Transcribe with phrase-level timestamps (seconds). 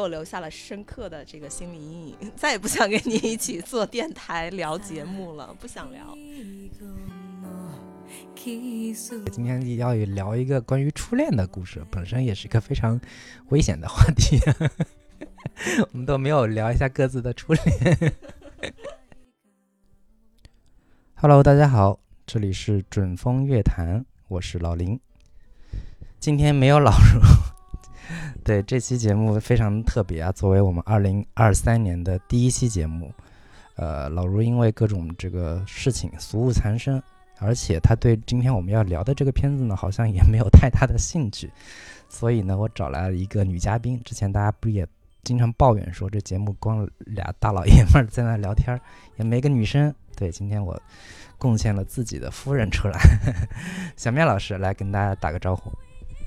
[0.00, 6.16] 我留下了深刻的这个心理阴影， 再也不想跟你一起做电台聊节目了，不想聊。
[8.34, 12.98] 今天要聊一个关于初恋的故事，本身也是一个非常
[13.50, 14.40] 危险的话题。
[15.92, 18.12] 我们都没有聊一下各自的初恋。
[21.14, 24.98] Hello，大家好，这里是准风乐坛，我是老林。
[26.18, 27.20] 今天没有老卢，
[28.44, 33.12] 对这期节目非常特别啊，作为我们二零二三年的第一期节目，
[33.76, 37.02] 呃，老卢因为各种这个事情俗务缠身，
[37.38, 41.50] 而且他对今天我们要聊的这个片子呢，好像也没有太大的兴趣，
[42.08, 44.00] 所以呢，我找来了一个女嘉宾。
[44.04, 44.86] 之前大家不也？
[45.22, 48.80] 经常抱怨说这节目光俩大老爷们儿在那聊天，
[49.18, 49.94] 也没个女生。
[50.16, 50.74] 对，今天我
[51.36, 52.98] 贡献了自己的夫人出来，
[53.98, 55.70] 小喵老师来跟大家打个招呼。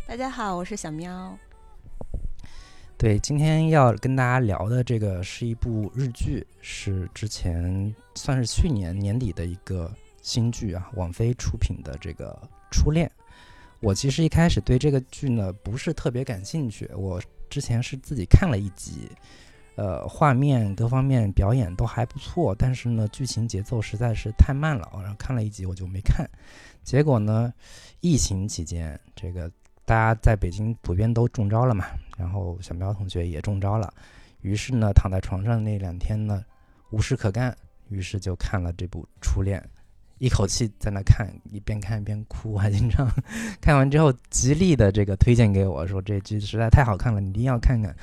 [0.08, 1.36] 大家好，我是小喵。
[2.98, 9.92] 对，今天要跟大家聊的这个是一部日剧，是之前算是去年年底的一个
[10.22, 12.32] 新剧啊，网飞出品的这个
[12.72, 13.08] 《初恋》。
[13.82, 17.22] 我其实一开始对这个剧呢不是特别感兴趣，我。
[17.50, 19.08] 之前是自己看了一集，
[19.76, 26.28] 呃，画面各方面表演都还不错，但是呢，剧情节奏实在是太慢了，然后看了一集我就没看。
[26.84, 27.54] 结果呢，
[28.00, 29.52] 疫情期间，这个
[29.86, 31.86] 大家在北京普遍都中招了嘛，
[32.18, 33.94] 然后小苗同学也中招了，
[34.42, 36.44] 于是呢，躺在床上那两天呢，
[36.92, 37.56] 无事可干，
[37.90, 39.60] 于是就看了这部《初恋》。
[40.20, 43.06] 一口气在那看，一边看一边哭，还经常
[43.60, 47.94] 看完之后极力的这个推荐给我说这剧实在太好看了，你一定要看看。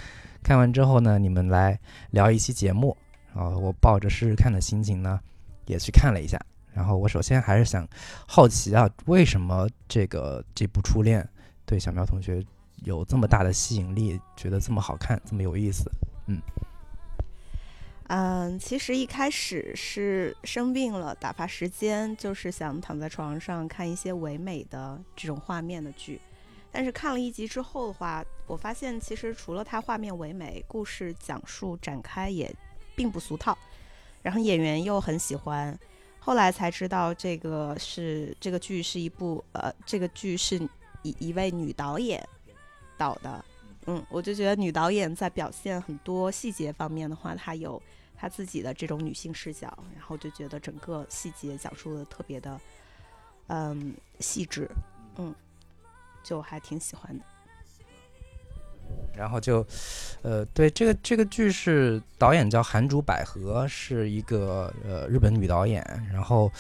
[0.43, 1.79] 看完之后呢，你们来
[2.11, 2.95] 聊一期节目。
[3.33, 5.19] 然后我抱着试试看的心情呢，
[5.67, 6.39] 也去看了一下。
[6.75, 7.89] 然后我首先还是想
[8.27, 11.27] 好奇啊，为什么这个这部初恋
[11.71, 12.45] 对小苗同学
[12.83, 15.89] 有这么大的吸引力，觉得这么好看，这么有意思？
[16.27, 16.43] 嗯。
[18.09, 26.21] 嗯，其实一开始是生病了，打发时间，就是想躺在床上看一些唯美的这种画面的剧。
[26.73, 32.53] 但是看了一集之后的话，我发现其实除了它画面唯美，故事讲述展开也
[32.97, 33.57] 并不俗套，
[34.23, 35.79] 然后演员又很喜欢。
[36.19, 40.61] 后来才知道这个是这个剧是一部呃，这个剧是
[41.03, 42.27] 一一位女导演
[42.97, 43.45] 导的。
[43.87, 47.81] 嗯，我就觉得女导演在表现很多细节方面的话，她有。
[48.23, 52.61] 她自己的这种女性视角，然后就觉得整个细节讲述的特别的，
[53.47, 54.69] 嗯，细致，
[55.17, 55.35] 嗯，
[56.23, 57.25] 就还挺喜欢的。
[59.17, 59.67] 然后就，
[60.21, 65.83] 呃，对这个这个剧是导演叫韩竹百合，是一个呃日本女导演，
[66.13, 66.53] 然后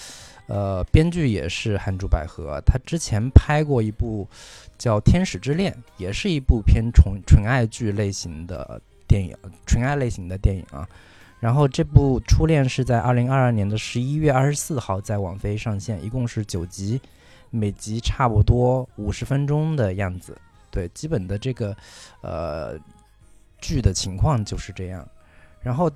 [0.50, 4.26] 呃编剧也是韩竹百合，她之前拍过一部
[4.76, 10.86] 叫《天使之恋》，也是一部偏纯纯爱剧类型的电影，纯爱类型的电影啊。
[11.38, 17.00] 然后这部《初恋》是在二零二二年的十一月二十四号在网飞上线，一共是九集，
[17.48, 20.36] 每集差不多五十分钟的样子。
[20.70, 21.74] 对，基本的这个
[22.20, 22.78] 呃
[23.60, 25.08] 剧的情况就是这样。
[25.62, 25.90] 然后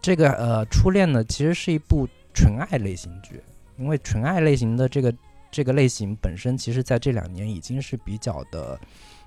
[0.00, 3.40] 这个呃《初恋》呢，其实是一部纯爱类型剧，
[3.82, 5.12] 因为纯爱类型的这个
[5.50, 8.80] 这个类型本身，其实在这两年已经是比较的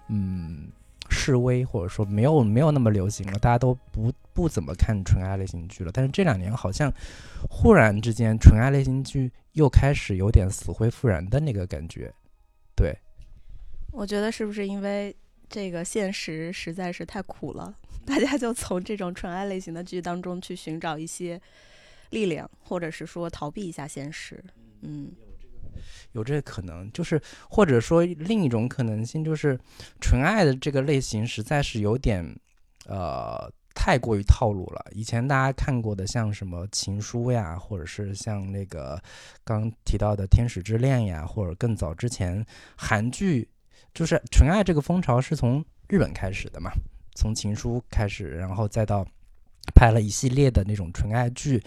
[0.08, 0.72] 嗯。
[1.08, 5.92] 示威，或者说没有没有那么流行了，大家都不不怎么看纯爱类型剧了。
[5.94, 6.92] 但是这两年好像
[7.48, 12.12] 忽然之间，纯爱类型剧又开始有点死灰复燃的那个感觉。
[12.76, 12.98] 对，
[13.92, 15.16] 我觉得是不是因为
[15.48, 17.72] 这个现实实在是太苦了，
[18.04, 21.40] 大家就从这种纯爱类型的剧当中去寻找一些
[22.10, 24.44] 力量，或者是说逃避一下现实。
[24.82, 25.12] 嗯。
[26.14, 29.60] 有这个可能，就是或者说另一种可能性，就是
[30.00, 32.24] 纯爱的这个类型实在是有点，
[32.88, 34.86] 呃，太过于套路了。
[34.94, 38.98] 以前大家看过的，像什么情书呀，或者是像那个
[39.44, 42.44] 刚提到的天使之恋呀，或者更早之前
[42.78, 43.50] 韩剧，
[43.94, 46.72] 就是纯爱这个风潮是从日本开始的嘛，
[47.16, 49.06] 从情书开始，然后再到
[49.74, 51.62] 拍了一系列的那种纯爱剧，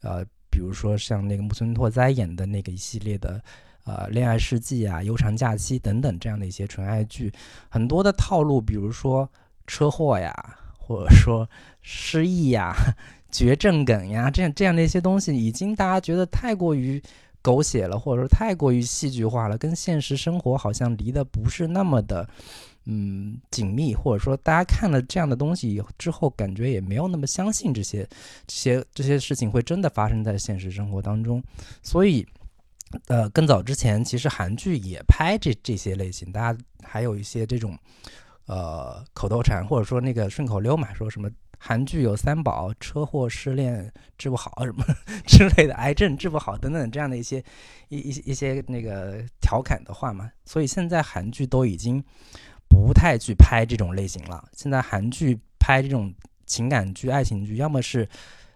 [0.00, 3.42] 呃，比如说像那个木村拓哉演的那个一系列的。
[3.84, 7.32] 呃，恋爱世纪啊，悠长假期等等这样的一些纯爱剧，
[7.68, 9.28] 很多的套路，比如说
[9.66, 10.32] 车祸呀，
[10.78, 11.44] 或者说
[11.80, 12.72] 失忆呀、
[13.32, 17.02] 绝症梗呀，这样这样的一些东西，已经大家觉得太过于
[17.42, 22.28] 狗血了，或者说太过于戏剧化了，跟现实生活好像离得不是那么的
[22.84, 28.08] 嗯紧密，或者说大家看了这样的东西之后，感觉也没有那么相信这些
[28.46, 31.42] 这些这些事情会真的发生在现实生活当中，
[31.82, 32.26] 所以。
[33.06, 37.74] 呃，更早之前，其实韩剧也拍这这些类型，大家还有一些这种，
[38.44, 44.84] 呃口头禅，或者说那个顺口溜嘛，说什么韩剧有三宝：车祸、失恋治不好什么
[45.26, 47.42] 之类的，癌症治不好等等这样的一些
[47.88, 50.30] 一一一些那个调侃的话嘛。
[50.44, 52.04] 所以现在韩剧都已经
[52.72, 54.48] 不太去拍这种类型了。
[54.56, 56.10] 现在韩剧拍这种
[56.46, 58.08] 情感剧、爱情剧，要么是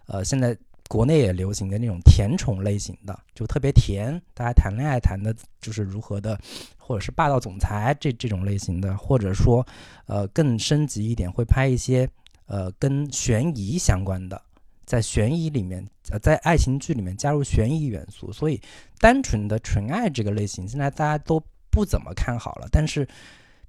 [0.07, 0.57] 呃现在。
[0.89, 6.39] 国内也流行的那种甜宠类型的，就特别甜，大家谈恋爱谈的就是如何的，
[6.77, 9.67] 或者是霸道总裁这这种类型的，或者说，
[10.05, 12.07] 呃，更升级一点，会拍一些
[12.45, 14.41] 呃跟悬疑相关的，
[14.85, 18.31] 在悬疑里面，呃，在爱情剧里面加入悬疑元素。
[18.31, 18.57] 所以，
[18.99, 21.37] 单纯的纯爱这个类型，现在大家都
[21.69, 22.67] 不怎么看好了。
[22.71, 23.05] 但是，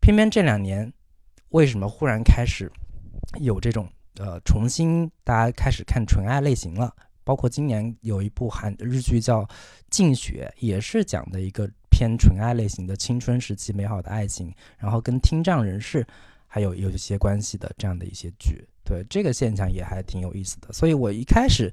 [0.01, 0.93] 偏偏这两年，
[1.51, 2.71] 为什么忽然开始
[3.41, 6.95] 有这种呃重新大家开始看纯爱类型了？
[7.25, 9.43] 包括今年有一部韩日剧叫
[9.91, 16.07] 《静雪》，也是讲的一个偏纯爱类型的青春时期美好的爱情，然后跟听障人士
[16.47, 18.67] 还有有一些关系的这样的一些剧。
[18.83, 20.73] 对这个现象也还挺有意思的。
[20.73, 21.71] 所以我一开始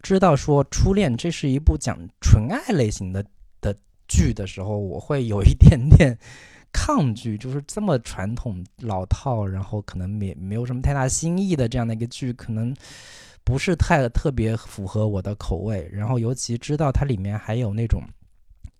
[0.00, 3.22] 知道说《初恋》这是一部讲纯爱类型的
[3.60, 3.76] 的
[4.08, 6.16] 剧的时候，我会有一点点
[6.74, 12.74] 抗拒，就是这么传统老套，然后可能没没有什么太大新意的这样的一个剧，可能。
[13.46, 18.02] 不是太特别符合我的口味，然后尤其知道它里面还有那种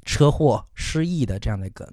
[0.07, 1.87] 车祸失忆的这样的梗。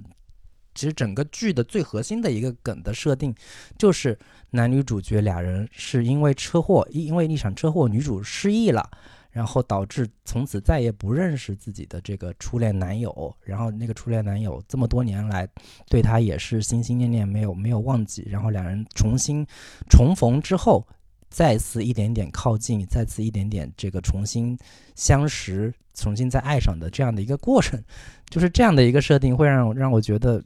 [0.74, 3.36] 其实整个剧的最核心的一个梗的设定，
[3.78, 4.18] 就是
[4.52, 8.90] 男女主角俩人是因为车祸，因为一场车祸，女主失忆了，
[9.32, 15.48] 然后导致从此再也不认识自己的这个初恋男友，然后那个初恋男友这么多年来
[15.90, 19.46] 对她也是心心念念，没有没有忘记，然后两人重新
[19.90, 20.86] 重逢之后。
[21.34, 24.58] 再次一点点靠近，再次一点点这个重新
[24.96, 27.82] 相识，重新再爱上的这样的一个过程，
[28.30, 30.44] 就是这样的一个设定，会让让我觉得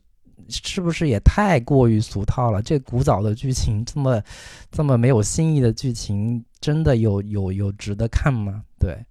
[0.48, 2.62] 是不是也太过于俗套了？
[2.62, 4.22] 这古早的剧情这么
[4.70, 8.66] 这么没有新意的剧情，真的有有有值得看吗？
[8.80, 9.06] 对，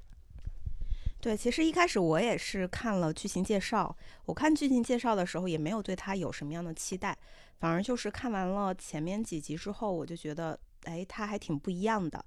[1.20, 7.16] 对，其实一开始我也是看了剧情介绍，我看剧情介绍的时候也没有对他有什么样的期待，
[7.60, 10.58] 反而就是看完了前面几集之后，我就觉得。
[10.86, 12.22] 哎，他还挺不一样的，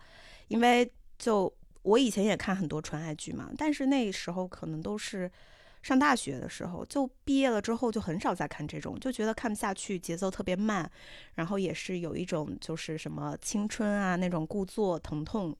[0.47, 1.53] 因为就
[1.83, 5.31] 我以前也看很多纯爱剧嘛，但是那时候可能都是
[5.87, 10.89] 上大学的时候，就毕业了之后就很少再看这种，就觉得看不下去，节奏特别慢，
[11.35, 15.55] 然后也是有一种就是什么青春啊那种故作疼痛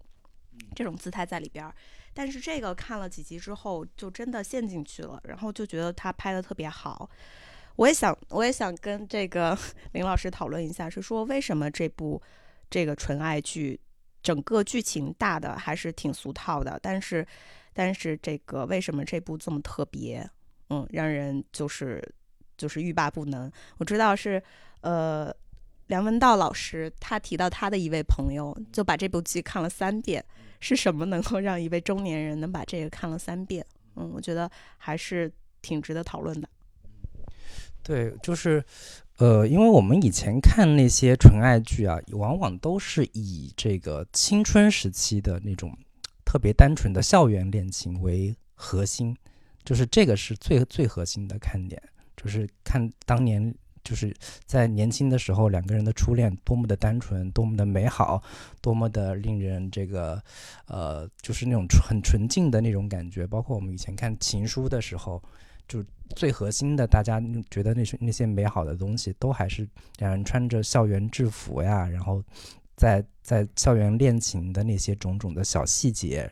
[0.75, 1.73] 这种姿态在里边儿。
[2.13, 7.09] 但是这个看了几集之后，就真的陷进去了，然后就觉得他拍的特别好。
[7.77, 9.57] 我也想，我也想跟这个
[9.93, 12.21] 林老师讨论一下，是说为什么这部。
[12.69, 13.79] 这个纯爱剧，
[14.21, 17.25] 整个剧情大的还是挺俗套的，但是，
[17.77, 20.27] 但是这个为什么这部这么特别？
[20.71, 22.03] 嗯，让人就是
[22.57, 23.51] 就是欲罢不能。
[23.77, 24.41] 我知道是
[24.81, 25.31] 呃
[25.85, 30.25] 梁文道老师他提到他的一位朋友就把这部剧看了三遍，
[30.59, 33.63] 是什么能够让一位中年人能把这个看了三遍？
[33.95, 35.31] 嗯，我觉得还是
[35.61, 36.49] 挺值得讨论的。
[37.83, 38.63] 对，就是。
[39.19, 45.75] 呃，因为我们以前看那些纯爱剧啊，往往都是以这个青春时期的那种
[46.27, 49.15] 特别单纯的校园恋情为核心，
[49.63, 51.81] 就是这个是最最核心的看点，
[52.17, 54.13] 就是看当年就是
[54.45, 58.21] 在年轻的时候两个人的初恋多么的单纯，多么的美好，
[58.61, 60.21] 多么的令人这个
[60.65, 63.25] 呃，就是那种很纯净的那种感觉。
[63.25, 65.23] 包括我们以前看情书的时候。
[65.69, 65.83] 就
[66.15, 69.67] 最核心的，大家觉得那些那些美好的东西，都还是
[69.97, 72.23] 两人穿着校园制服呀，然后
[72.77, 76.31] 在在校园恋情的那些种种的小细节，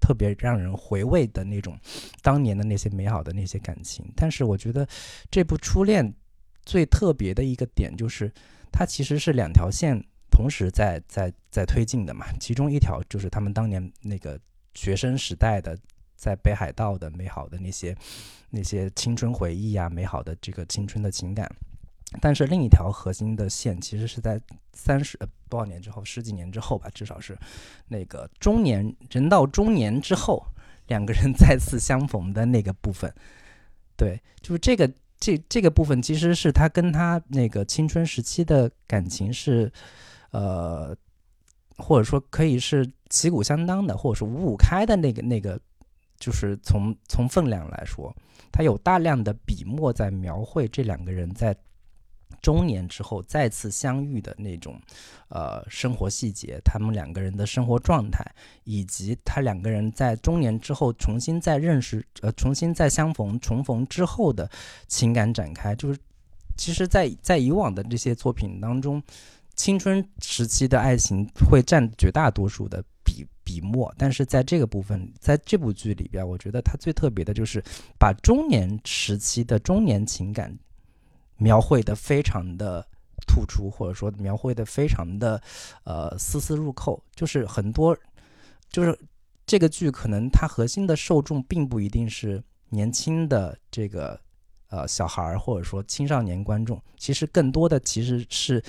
[0.00, 1.76] 特别让人回味的那种
[2.22, 4.04] 当年的那些美好的那些感情。
[4.14, 4.86] 但是我觉得
[5.28, 6.08] 这部《初恋》
[6.64, 8.32] 最特别的一个点就是，
[8.70, 10.00] 它其实是两条线
[10.30, 12.26] 同时在在在推进的嘛。
[12.38, 14.38] 其中一条就是他们当年那个
[14.74, 15.76] 学生时代的。
[16.18, 17.94] 在北海道的美好的那些
[18.48, 21.46] 那些青春回忆啊，美好的这个青春的情感，
[22.20, 24.40] 但是另一条核心的线其实是在
[24.72, 27.36] 三十多少年之后，十几年之后吧，至少是
[27.88, 30.44] 那个中年人到中年之后，
[30.86, 33.12] 两个人再次相逢的那个部分。
[33.96, 39.72] 对，就是这个这这个部分，其实是他跟他那个青春时期的感情是，
[40.30, 40.96] 呃，
[41.76, 45.60] 或者说可以是旗鼓相当的，或者是五五开的那个那个。
[46.18, 48.10] 就是从从分量来说，
[48.50, 51.54] 他有大量的笔墨在描绘这两个人在
[52.40, 54.80] 中年之后再次相遇的那种
[55.28, 58.24] 呃生活细节，他们两个人的生活状态，
[58.64, 64.50] 以及他两个人在中年之后重新再认识呃重新再相逢重逢之后的
[64.88, 65.98] 情感展开，就是
[66.56, 69.02] 其实在，在以往的这些作品当中，
[69.54, 77.62] 青春时期的爱情会占绝大多数的笔笔墨，但是在这个部分，在这部剧里边，我觉得它最特别的就是
[77.98, 80.56] 把中年时期的中年情感
[81.36, 82.86] 描绘的非常的
[83.26, 85.40] 突出，或者说描绘的非常的
[85.84, 87.96] 呃丝丝入扣，就是很多，
[88.70, 88.98] 就是
[89.44, 94.20] 这个剧可能它核心的受众并不一定是年轻的这个。
[94.68, 98.60] 呃，小孩儿或者说青少年观众，其实更多的其实是，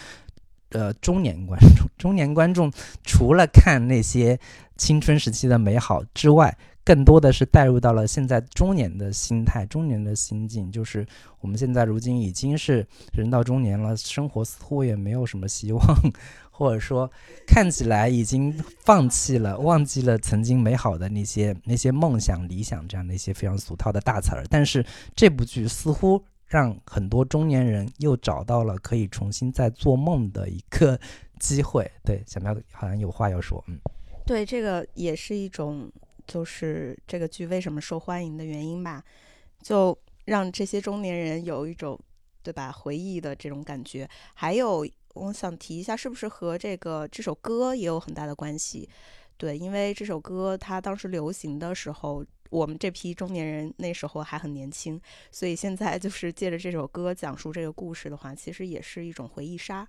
[0.69, 1.87] 呃，中年观众。
[1.97, 2.71] 中年观众
[3.03, 4.39] 除了看那些
[4.77, 6.55] 青春时期的美好之外，
[6.87, 10.71] 更多的是带入到了现在中年的心态、中年的心境。
[10.71, 11.05] 就是
[11.41, 15.81] 我们现在如今已经是人到中年了，生活似乎也没有什么希望。
[16.49, 17.11] 或者说，
[17.45, 24.45] 看起来已经放弃了、忘记了曾经美好的那些那些梦想、理想这样的一些非常俗套的大词儿。
[24.49, 30.97] 但是这部剧似乎让很多中年人又找到了可以重新再做梦的一个
[31.37, 31.91] 机会。
[32.05, 33.77] 对，小苗好像有话要说，嗯，
[34.25, 35.91] 对，这个也是一种，
[36.27, 39.03] 就是这个剧为什么受欢迎的原因吧，
[39.61, 41.99] 就让这些中年人有一种，
[42.43, 44.87] 对吧，回忆的这种感觉，还有。
[45.13, 48.87] 我想提一下，是不是和这个这首歌也有很大的关系？
[49.35, 59.87] 对，因为这首歌它当时流行的时候，我们这批中年人那时候还很年轻，所以现在就是借着这首歌讲述这个故事的话，其实也是一种回忆杀。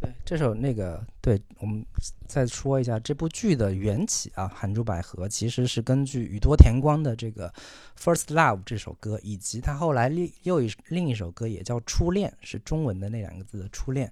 [0.00, 1.84] 对这首那个，对我们
[2.28, 7.50] 再说一下这部剧的缘起啊，《韩珠百合》其实是根据宇多田光的这个
[8.00, 14.08] 《First Love》这首歌，以及他后来另又一另一首歌也叫《初恋》，是中文的那两个字的“初恋”，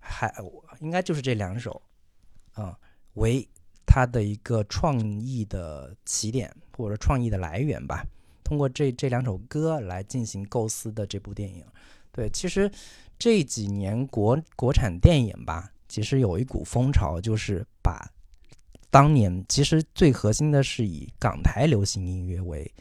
[0.00, 0.34] 还
[0.80, 1.82] 应该就是这两首，
[2.52, 2.74] 啊，
[3.12, 3.46] 为
[3.84, 8.02] 他的一个创意的起点或者创意的来源吧。
[8.42, 11.62] 通过这这两首歌来进行构思的这部电影，
[12.12, 12.70] 对，其实。
[13.18, 18.08] 这几年国国产电影吧，其实有一股风潮，就是把
[18.90, 22.72] 当年其实最核心的是以港台流行音乐为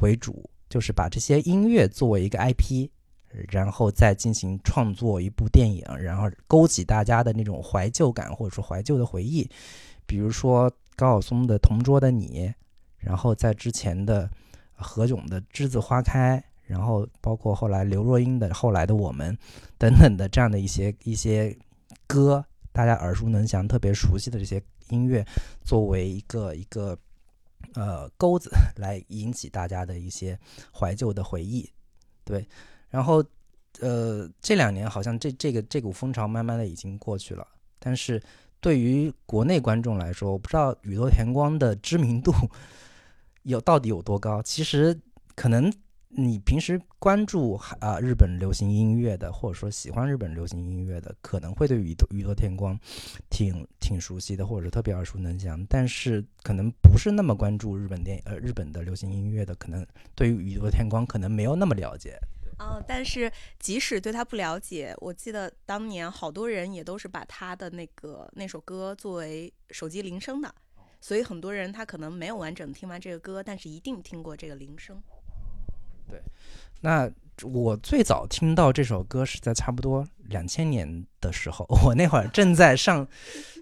[0.00, 2.88] 为主，就是把这些音乐作为一个 IP，
[3.50, 9.46] 然后再进行创作一部电影，然后勾起大家的那种怀旧感或者说怀旧的回忆。
[10.06, 12.48] 比如说高晓松的《同桌的你》，
[12.96, 14.30] 然后在之前的
[14.72, 16.38] 何炅的《栀子花开》。
[16.66, 19.36] 然后包括后来刘若英的《后来的我们》
[19.84, 21.54] 等等的这样的一些一些
[22.06, 25.22] 歌，大家耳熟能详、特别熟悉的这些音乐，
[25.62, 26.98] 作为一个一个
[27.74, 30.38] 呃钩子来引起大家的一些
[30.72, 31.70] 怀旧的回忆。
[32.24, 32.48] 对，
[32.88, 33.22] 然后
[33.80, 37.46] 呃这两年好像这这个这股风潮慢慢的已经过去了，
[37.78, 38.22] 但是
[38.60, 42.32] 对于国内观众来说，我不知道宇多田光的知名度
[43.44, 44.42] 有到底有多高。
[44.42, 44.98] 其实
[45.34, 45.70] 可能。
[46.16, 52.78] 你平时关注啊日本流行音乐的，或者说喜欢日本流行音乐的，可能会对宇多宇多田光
[53.30, 55.66] 挺挺熟悉的，或者是特别耳熟能详。
[55.68, 62.16] 但是可能不是那么关注日本电呃日本的流行音乐的，可能对于宇多田光可能没有那么了解。
[62.60, 70.54] 哦，但是即使对他不了解，我记得当年好多人也都是把他的那个那首歌作为手机铃声的，
[71.00, 75.02] 所以很多人他可能没有完整听完这个歌，但是一定听过这个铃声。
[76.08, 76.20] 对，
[76.80, 77.10] 那
[77.42, 83.06] 我最早听到这首歌是在差不多两千年的时候， 我那会儿正在上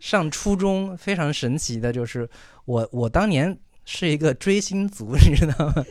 [0.01, 0.97] 上初中。
[0.97, 2.29] 非常神奇的就是，
[2.67, 5.85] 我我当年是一个追星族， 你知道吗？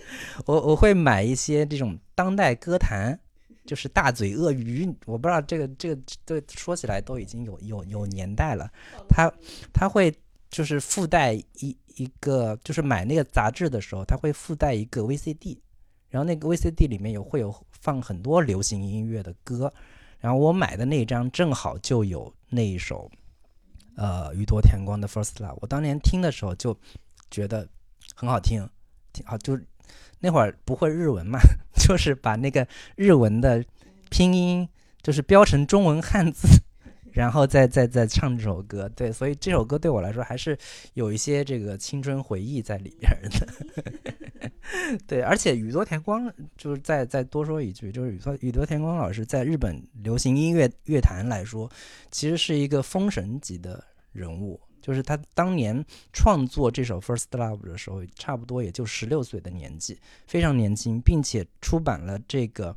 [0.45, 3.19] 我我会买一些这种当代歌坛，
[3.65, 4.85] 就是大嘴鳄鱼。
[5.05, 8.69] 我不知道这个这个这说起来都已经有有有年代了。
[9.09, 9.31] 他
[9.73, 10.13] 他会
[10.51, 15.57] 就是附带一一个，就是买那个杂志的时候，他会附带一个 VCD。
[16.11, 19.73] 然后那个 VCD 里面有会有放很多流行音乐的歌，
[20.19, 23.09] 然后我买的那张正好就有那一首，
[23.95, 25.53] 呃，宇多田光的《First Love》。
[25.61, 26.77] 我当年听的时候就
[27.31, 27.67] 觉得
[28.13, 28.69] 很好听，
[29.11, 29.37] 挺好。
[29.39, 29.59] 就
[30.19, 31.39] 那会儿不会日文嘛，
[31.73, 33.65] 就是把那个日文的
[34.09, 34.69] 拼音
[35.01, 36.47] 就是标成中文汉字。
[37.11, 40.57] 然后再再再唱这首歌，对，所以这首歌对我来说还是
[40.93, 44.51] 有一些这个青春回忆在里边的。
[45.05, 51.69] 对，而且宇多田光就是再再多说一句，就是宇多宇多田光老师在日本流行音乐乐坛来说，
[52.09, 54.59] 其实是一个封神级的人物。
[54.81, 62.75] 就是他当年创作这首《First Love》的时候，差不多也就十六岁的年纪，非常年轻，并且出版了这个。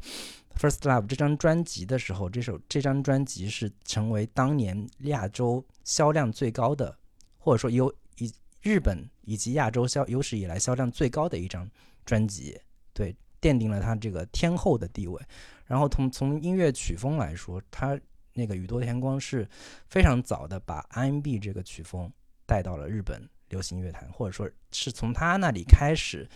[0.58, 6.96] First Love 这张专辑的时候，这首这张专辑是成为当年亚洲销量最高的，
[7.38, 8.32] 或者说有以
[8.62, 11.68] 日本以及亚洲销有史以来销量最高的一张
[12.04, 12.58] 专辑。
[12.92, 15.20] 对，奠定了他这个天后的地位。
[15.66, 17.98] 然后从从音乐曲风来说，他
[18.32, 19.48] 那个宇多田光是
[19.88, 22.10] 非常早的把 R&B 这个曲风
[22.46, 26.28] 带到了日本流行乐坛，或者说是从他那里开始，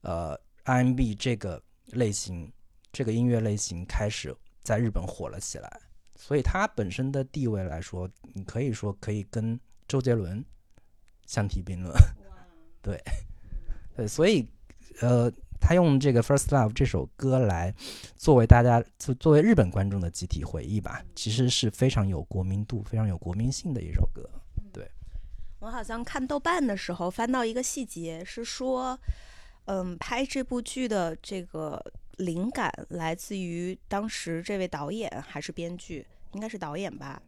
[0.00, 2.50] 呃，R&B 这个类型
[2.94, 5.80] 这个音乐类型开始在日本火了起来。
[6.16, 10.42] 所以他本身的地位来说，你可以说可以跟周杰伦
[11.26, 11.94] 相提并论。
[12.80, 12.98] 对，
[13.94, 14.48] 对，所以
[15.02, 15.30] 呃。
[15.66, 17.74] 他用这个《First Love》这首歌来
[18.16, 24.28] 作为大家作作为日本观众的集体回忆吧，其实是非常有国民度、非常有国民性的一首歌。
[24.74, 24.86] 对，
[25.60, 28.98] 我好像看豆瓣的时候翻到一个细节，是说，
[29.64, 31.82] 嗯，拍这部剧的这个
[32.18, 37.20] 灵感来自于当时这位导演还是编剧，应该是导演吧。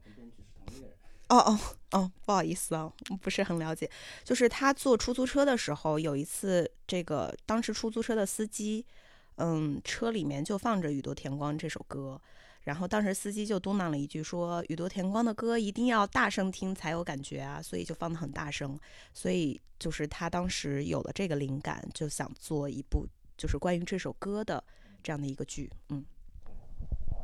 [1.28, 1.59] 哦哦
[1.90, 3.90] 哦，不好意思啊，不是很了解。
[4.23, 8.87] 就是他坐出租车的时候，有一次，这个当时出租车的司机，
[9.35, 12.21] 嗯，车里面就放着宇多田光这首歌，
[12.62, 18.78] 然后当时司机就嘟囔了一句，说宇多田光的歌一定要大声听才有感觉啊，所以就放的很大声。
[19.12, 23.05] 所以就是他当时有了这个灵感，就想做一部
[23.37, 24.62] 就是关于这首歌的
[25.02, 26.05] 这样的一个剧，嗯。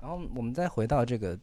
[0.00, 1.38] 然后我们再回到这个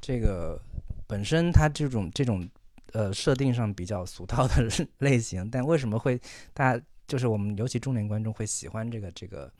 [0.00, 0.60] 这个。
[1.06, 2.48] 本身它这种这种
[2.92, 4.66] 呃设定上比较俗套的
[5.00, 6.18] 类型， 但为什么会
[6.54, 9.52] 大家就是我们尤其中年观众会喜欢这个这个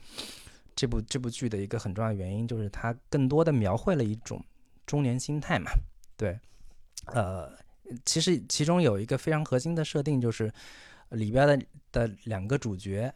[0.75, 4.43] 这部这部剧的一个很重要原因，就是它更多的描绘了一种
[4.87, 5.71] 中年心态嘛。
[6.17, 6.41] 对，
[7.09, 7.53] 呃，
[8.07, 10.51] 其实其中有一个非常核心的设定，就是
[11.11, 13.15] 里边的的两个主角，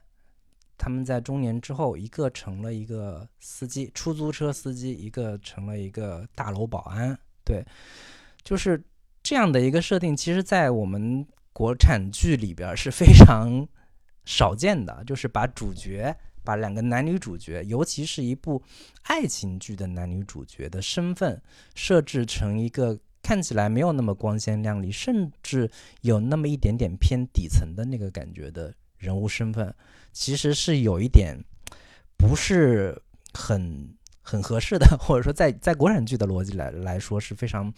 [0.78, 7.18] 他们在中年之后，一个成了一个司机，出租车司机，一个成了一个大楼保安。
[7.44, 7.62] 对。
[8.44, 8.82] 就是
[9.22, 13.66] 这样的一个设定，其实，在我们国产剧里边是非常
[14.24, 15.04] 少见的。
[15.04, 18.62] 就是把主角，把两个男女主角，尤其是一部
[19.02, 21.42] 爱情剧的男女主角的身份，
[21.74, 29.74] 设置成一个看起来没有那么光鲜亮丽，甚至有那么一点点偏底层的那个感觉的人物身份，
[30.18, 31.38] 其实是有一点
[32.16, 33.00] 不是
[33.32, 33.88] 很
[34.20, 37.72] 很合适的， 或者说，在在国产剧的逻辑来来说是非常。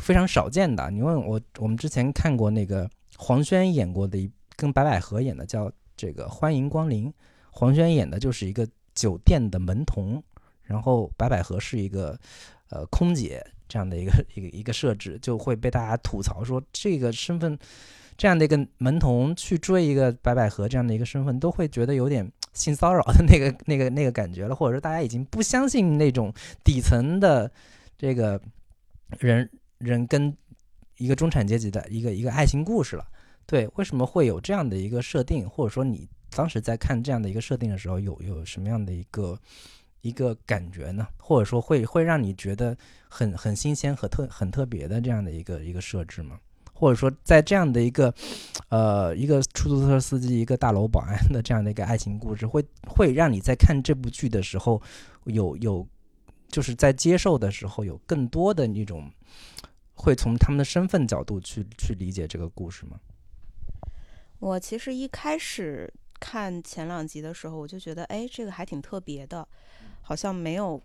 [0.00, 0.88] 非常少见的。
[0.92, 7.10] 你问我，我们之前看过那个黄轩演过的一跟白百合演的叫这个《欢迎光临》，
[7.50, 8.64] 黄轩演的就是一个
[8.94, 10.22] 酒店的门童，
[10.62, 12.16] 然后白百合是一个
[12.70, 17.58] 呃空姐这样的一个一个一个设置，就会被大家吐槽说这个身份
[18.18, 26.30] 这样的一个门童去追一个白百合这样的一个身份，都会觉得有点 性骚扰的那个那个 那个感觉了，或者说大家已经不相信那种
[26.62, 27.50] 底层的
[27.96, 28.38] 这个
[29.18, 29.48] 人。
[29.78, 30.36] 人跟
[30.96, 33.06] 一个中产阶级的一个一个爱情故事了，
[33.46, 35.48] 对，为什么会有这样的一个设定？
[35.48, 39.38] 或者说你当时在看这样的一个设定的时候，有有什么样的一个
[40.00, 41.06] 一个感觉呢？
[41.16, 42.76] 或者说会会让你觉得
[43.08, 46.40] 很很新鲜和特很特别的这样的一个一个设置吗？
[46.78, 48.14] 或者说在这样的一个
[48.68, 54.80] 呃一个出租车司机一个大楼保安的这样的一个爱情故事，会会让你在看这部剧的时候
[55.24, 55.86] 有有
[56.48, 59.10] 就是在接受的时候有更多的那种。
[60.00, 63.00] 会从他们的身份角度去去理解这个故事吗？
[64.38, 69.48] 我其实一开始看前两集的时候，我就觉得，哎，这个还挺特别的，
[70.00, 70.80] 好像没有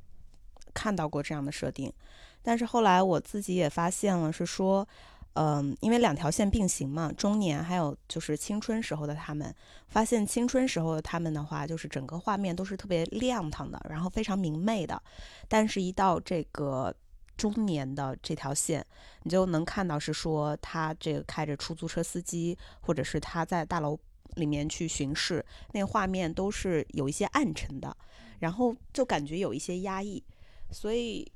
[0.73, 1.93] 看到过这样的设定。
[2.41, 4.87] 但是后来我自己也发现了，是说，
[5.33, 9.53] 嗯，因为两条线并行嘛，中年还有就是青春时候的他们，
[9.87, 15.01] 发现青春时候的他们的话，就是整个画面都是特别亮堂的，然后非常明媚的，
[15.47, 16.93] 但是，一到这个。
[17.35, 18.85] 中年的这条线，
[19.23, 23.99] 你就能看到是说他这个开着出租车司机，或者是他在大楼
[24.35, 27.97] 里面去巡视，那画面都是有一些暗沉的，
[28.37, 30.23] 然后就感觉有一些压抑。
[30.69, 31.29] 所以，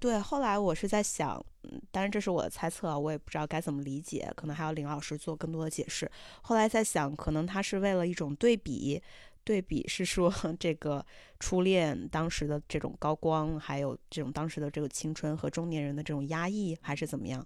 [0.00, 6.10] 对，后来我是在想，嗯，当然这是我的猜测，我也不知道该怎么理解，可能还要林老师做更多的解释。
[6.40, 9.02] 后来在想，可能他是为了一种对比。
[9.44, 11.04] 对比是说这个
[11.40, 17.44] 初恋当时的这种高光，还有这种当时的这个青春和中年人的这种压抑，还是怎么样？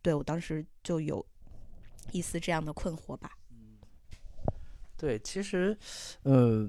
[0.00, 1.22] 对我当时就有
[2.12, 3.32] 一丝这样的困惑吧。
[4.96, 5.76] 对，其实，
[6.22, 6.66] 呃，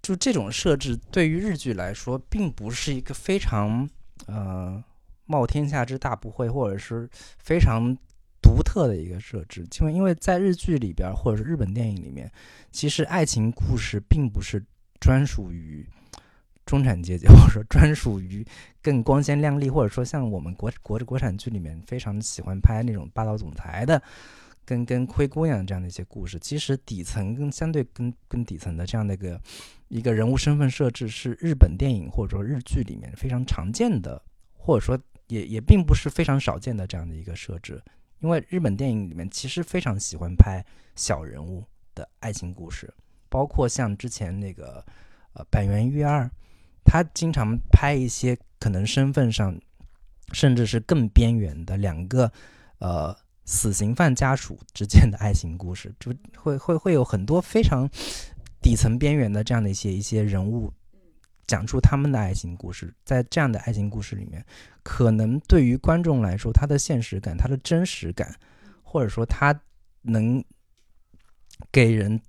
[0.00, 3.90] 就这种设置对于日剧来说，并不是一个非常
[4.28, 4.80] 呃
[5.26, 7.98] 冒天下之大不讳，或者是非常。
[8.40, 12.30] 独特的一个设置，因为因为在日剧里边或者是日本电影里面，
[12.70, 14.64] 其实爱情故事并不是
[15.00, 15.84] 专属于
[16.64, 18.46] 中产阶级，或者说专属于
[18.80, 24.00] 更光鲜亮丽，或者说像我们国国国产剧里面非常喜欢拍那种霸道总裁的
[24.68, 29.40] 跟跟灰姑娘这样的一些故事，其实底层跟相对跟跟底层的这样的一个
[29.88, 37.82] 一个人物身份设置，是日本电影或者说日剧里面非常常见的，或者说也也并不是非常少见的这样的一个设置。
[38.20, 40.62] 因为日本电影里面其实非常喜欢拍
[40.94, 42.92] 小人物的爱情故事，
[43.30, 44.84] 包括像之前那个
[45.32, 46.30] 呃板垣育二，
[46.84, 49.58] 他经常拍一些可能身份上
[50.32, 52.30] 甚至是更边缘的两个
[52.80, 53.16] 呃。
[53.50, 57.88] 死刑犯家属之间的爱情故事，就会会会有很多非常
[58.60, 60.70] 底层边缘的这样的一些一些人物，
[61.46, 62.94] 讲出他们的爱情故事。
[63.06, 64.44] 在这样的爱情故事里面，
[64.82, 68.38] 可能对于观众来说，他的现实感、他的真实感，
[68.82, 69.58] 或者说他
[70.02, 70.44] 能
[71.72, 72.20] 给人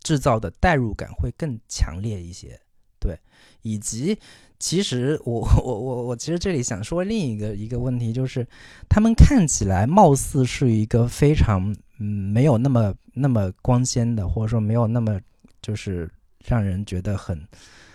[0.00, 2.60] 制造的代入感会更强烈一些。
[2.98, 3.16] 对，
[3.62, 4.18] 以及。
[4.58, 8.44] 其实我 我我我其实这里想说另一个一个问题，就是
[8.88, 15.20] 他们看起来貌似是一个非常嗯没有那么那么光鲜的，或者说没有那么
[15.62, 16.10] 就是
[16.44, 17.40] 让人觉得很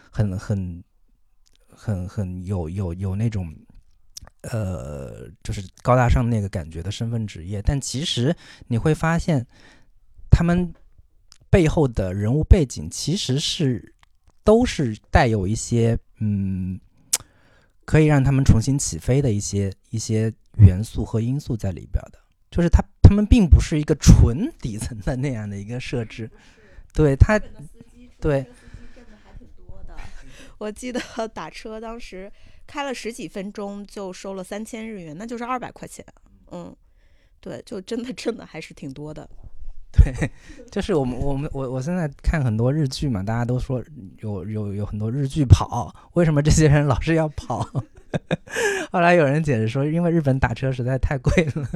[0.09, 0.81] 很很
[1.67, 3.53] 很很有有有那种
[4.43, 8.33] 呃就是高大上那个感觉的身份职业，但其实
[8.67, 9.45] 你会发现
[10.31, 10.73] 他们
[11.49, 13.93] 背后的人物背景其实是
[14.45, 15.99] 都是带有一些。
[16.23, 16.79] 嗯，
[17.83, 26.31] 可以让他们重新起飞的一些一些元素和因素在里边的，就是他他们并不是一个纯 底层的那样的一个设置，
[26.93, 27.37] 对他，
[28.21, 28.45] 对。
[30.59, 31.01] 我记得
[31.33, 32.31] 打车当时
[32.65, 36.05] 开了十几分钟就收了三千日元，那就是二百块钱。
[36.51, 36.73] 嗯，
[37.41, 39.29] 对，就真的挣的还是挺多的。
[40.03, 40.31] 对，
[40.71, 43.83] 就是我们我们我我现在看很多日剧嘛，大家都说
[44.21, 47.69] 有有有很多日剧跑，为什么这些人老是要跑？
[48.91, 51.67] 后来有人解释说，因为日本打车实在太贵了，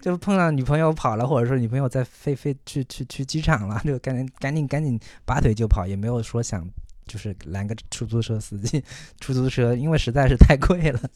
[0.00, 6.66] 就碰到女朋友跑了，或者说女朋友在飞飞去去去机场了，就赶紧赶紧赶紧拔腿就跑，也没有说想
[7.06, 8.82] 就是拦个出租车司机，
[9.20, 11.00] 出租车因为实在是太贵了。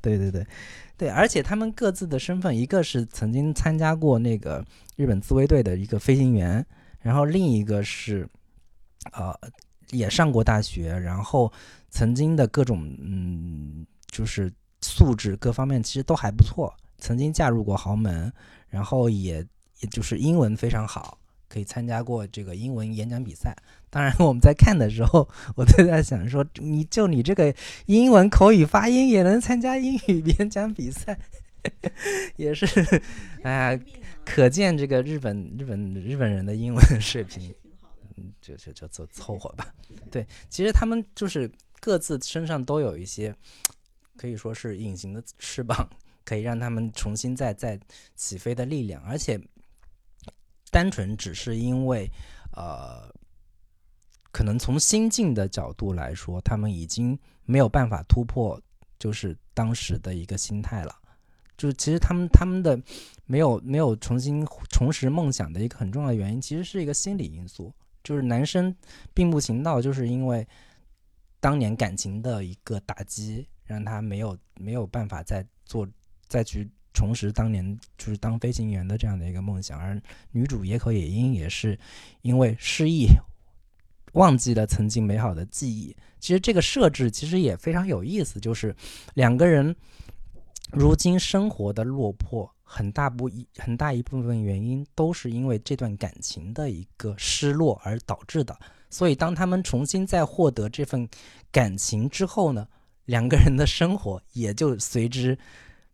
[0.00, 0.46] 对对对。
[0.96, 4.64] 对，而且他们各自的身份，一个是曾经参加过那个
[4.96, 6.64] 日本自卫队的一个飞行员，
[7.00, 8.28] 然后另一个是，
[9.12, 9.32] 呃，
[9.90, 11.52] 也上过大学，然后
[11.88, 18.32] 曾经的各种嗯，就是素质各方面其实都还不错，曾经嫁入过豪门，
[18.68, 19.36] 然后也
[19.80, 21.16] 也就是英文非常好。
[21.48, 23.56] 可以参加过这个英文演讲比赛。
[23.90, 27.54] 当然，我们在看的时候， 我都在想说，你就你这个
[27.86, 31.18] 英文口语发音也能参加英语演讲比赛，
[32.36, 32.66] 也是，
[33.42, 33.80] 哎呀，
[34.24, 37.54] 可见这个日本日本日本人的英文水平，
[38.16, 39.74] 嗯，就就就凑凑合吧。
[40.10, 43.34] 对，其实他们就是各自身上都有一些
[44.16, 45.88] 可以说是隐形的翅膀，
[46.24, 47.78] 可以让他们重新再再
[48.16, 49.40] 起飞的力量，而且。
[50.70, 52.06] 单纯只是因为，
[52.52, 53.10] 呃，
[54.38, 58.56] 可能从心境的角度来说，他们已经没有办法突破，
[58.96, 60.94] 就是当时的一个心态了。
[61.56, 62.80] 就其实他们他们的
[63.24, 67.74] 没有没有重新重拾梦想的一个很重要的原因，其实是一个心理因素。
[68.04, 68.72] 就是男生
[69.12, 70.46] 并不行道，就是因为
[71.40, 75.84] 当年感情的一个打击，让他没有没有办法再做
[76.28, 76.70] 再去。
[76.94, 81.76] 重拾当年就是当飞行员的这样的一个梦想，而女主野口野樱也是
[82.22, 83.08] 因为失忆，
[84.18, 85.96] 忘记了曾经美好的记忆。
[86.20, 88.74] 其实这个设置其实也非常有意思，就是
[89.14, 89.74] 两个人
[90.72, 98.58] 如今生活的落魄，很大部一很大一部分原因都是因为这段感情的一个失落而导致的。
[98.90, 101.08] 所以当他们重新再获得这份
[101.50, 102.66] 感情之后呢，
[103.06, 105.38] 两个人的生活也就随之。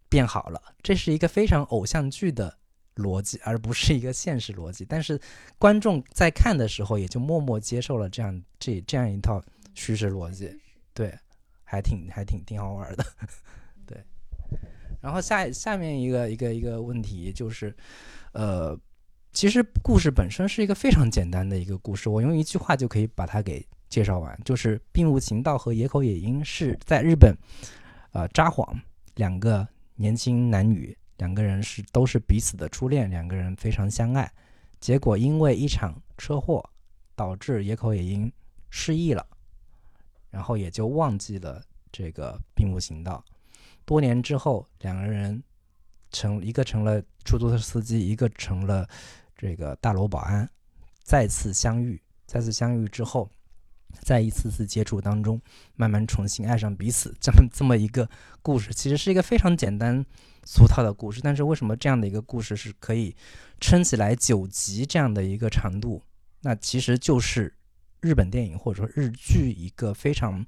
[0.07, 2.57] 变好了，这是一个非常偶像剧的
[2.97, 4.85] 逻辑，而不是一个现实逻辑。
[4.85, 5.21] 但是
[5.59, 9.43] 观众在看的时候，也就默默接受了这样这这样一套
[9.75, 10.57] 叙事逻辑，
[10.93, 11.13] 对，
[11.65, 13.05] 还挺还挺挺好玩的，
[13.87, 13.99] 对。
[15.01, 17.75] 然后下下面一个一个一个问题就是，
[18.33, 18.79] 呃，
[19.33, 27.37] 其实故事本身是一个非常简单的一个故事，我用一句话就可以把它给介绍完，就是并无情道和野口野樱是在日本，
[28.13, 28.67] 呃，札幌
[29.15, 29.67] 两个。
[29.97, 34.31] 年轻男女两个人是都是彼此的初恋，两个人非常相爱，
[34.81, 36.69] 结果因为一场车祸
[37.15, 38.33] 导致野口野樱
[38.71, 39.27] 失忆了，
[40.31, 43.25] 然后也就忘记了这个并木行道。
[43.85, 45.43] 多年之后，两个人
[46.11, 48.89] 成一个成了出租车司机，一个成了
[49.37, 50.49] 这个大楼保安，
[51.03, 52.01] 再次相遇。
[52.27, 53.31] 再次相遇之后，
[54.01, 55.41] 在一次次接触当中，
[55.77, 58.09] 慢慢重新爱上彼此， 这么这么一个
[58.43, 60.05] 故事，其实是一个非常简单
[60.45, 61.21] 俗套的故事。
[61.23, 63.15] 但是为什么这样的一个故事是可以
[63.61, 66.03] 撑起来九集这样的一个长度？
[66.43, 67.55] 那其实就是
[68.01, 70.45] 日本电影或者说日剧一个非常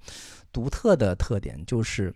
[0.52, 2.14] 独特的特点，就是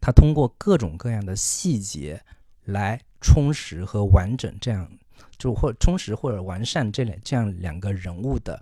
[0.00, 2.20] 它通过各种各样的细节
[2.64, 4.90] 来充实和完整这样，
[5.38, 8.60] 就或充实或者完善这两这样两个人物的。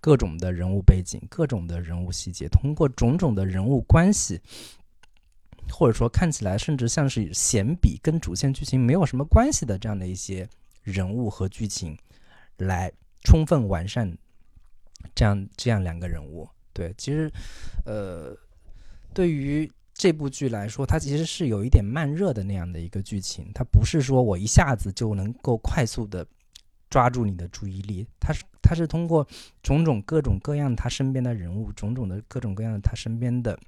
[0.00, 4.40] 各种的人物背景，各种的人物细节，通过种种的人物关系，
[5.70, 10.48] 或者说看起来甚至像是闲笔跟主线剧情没有什么关系的这样的一些
[10.82, 11.96] 人物和剧情，
[12.58, 14.16] 来充分完善
[15.14, 16.48] 这样这样两个人物。
[16.72, 17.32] 对，其实，
[17.84, 18.36] 呃，
[19.14, 26.24] 对于这部剧来说，它其实是有一点慢热的那样的一个剧情，它不是说我一下子就能够快速的。
[26.88, 29.26] 抓住你的注意力，他是他是通过
[29.62, 33.58] 种种各种各样他身边的人物，种种的各种各样的他身边的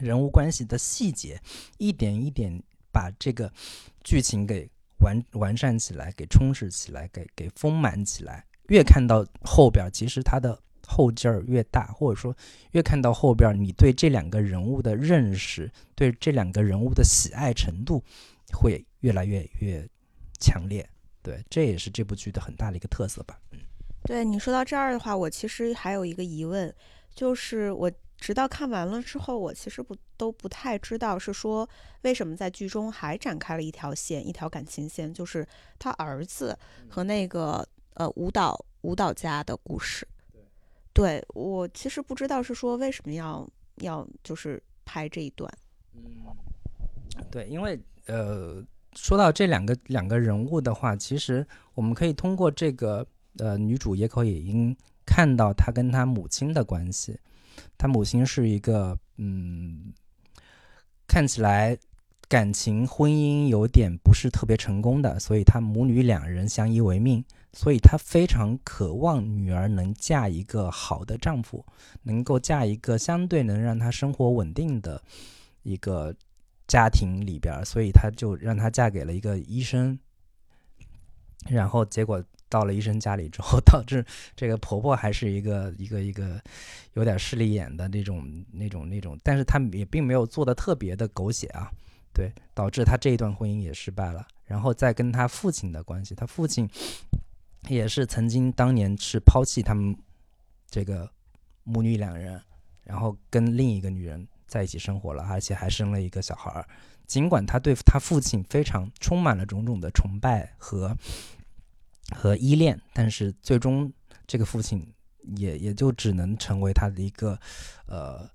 [0.00, 1.40] 人物关系的细节，
[1.78, 2.62] 一点一点
[2.92, 3.52] 把这个
[4.02, 8.44] 剧情给完完善起来，给充实起来，给给丰满起来。
[8.68, 12.34] 越看到后边，其实他的后劲儿越大，或者说
[12.72, 18.02] 越看到后边，你对这两个人物的认识，对这两个人物的喜爱程度
[18.52, 19.86] 会越来越越
[20.40, 20.88] 强烈。
[21.24, 23.40] 对，这也是这部剧的很大的一个特色吧。
[23.52, 23.58] 嗯，
[24.02, 26.72] 对你说到这儿的话，我其实还有一个疑问，
[27.14, 31.66] 就是我直到看完了之后，我其实不都不太知道是说
[32.02, 36.54] 为什么在剧中还展开了一条线，一条感情线，就是他儿子
[36.90, 40.06] 和那个呃舞蹈舞蹈家的故事。
[40.92, 45.50] 对，我其实不知道是说为什么要要就是拍这一段。
[45.94, 46.02] 嗯，
[47.30, 48.62] 对，因为呃。
[48.94, 53.06] 说到这两个两个人物的话，其实我们可以通过这个
[53.38, 57.18] 呃女主野口野樱看到她跟她母亲的关系。
[57.76, 59.92] 她母亲是一个嗯，
[61.06, 61.76] 看起来
[62.28, 71.64] 感情婚姻有点不是特别成功的，所以她母女两人相依为命，所以她非常渴望女儿能嫁一个好的丈夫，
[72.02, 75.02] 能够嫁一个相对能让她生活稳定的
[75.62, 76.14] 一个。
[76.66, 79.98] 家庭里边，所以她就让她嫁给了一个医生，
[81.48, 86.40] 然后结果到了医生家里之后，导致这个婆婆还是一个 一个一个
[86.94, 91.70] 有点势利眼的那种那种那种，但是她也并没有做的特别的狗血啊，
[92.12, 94.26] 对，导致她这一段婚姻也失败了。
[94.44, 96.68] 然后再跟她父亲的关系，她父亲
[97.68, 99.96] 也是曾经当年是抛弃他们
[100.68, 101.10] 这个
[101.64, 102.40] 母女两人，
[102.84, 104.26] 然后跟另一个女人。
[104.54, 106.64] 在一起生活了，而且还生了一个小孩儿。
[107.08, 110.96] 尽管他对他父亲非常充满了种种的崇拜和
[112.12, 113.92] 和依恋，但是最终
[114.28, 114.86] 这个父亲
[115.36, 117.36] 也也就只能成为他的一个
[117.86, 118.30] 呃，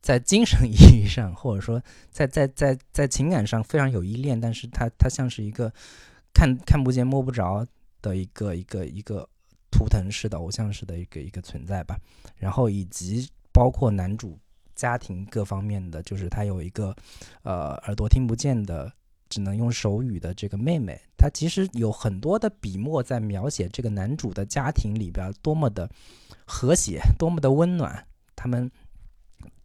[0.00, 5.72] 在精神意义上或者说在在在在情感上非常有依恋，但是他他像是一个
[6.32, 7.66] 看看不见摸不着
[8.00, 9.28] 的一个一个一个
[9.68, 11.98] 图腾式的偶像式的一个一个存在吧。
[12.36, 14.38] 然后以及包括男主。
[14.76, 16.94] 家庭各方面的，就是他有一个，
[17.42, 18.92] 呃，耳朵听不见的，
[19.28, 21.00] 只能用手语的这个妹妹。
[21.16, 25.90] 他其实有很多的笔墨在描写这个男主的家庭里边多么的
[26.44, 28.06] 和谐，多么的温暖。
[28.36, 28.70] 他们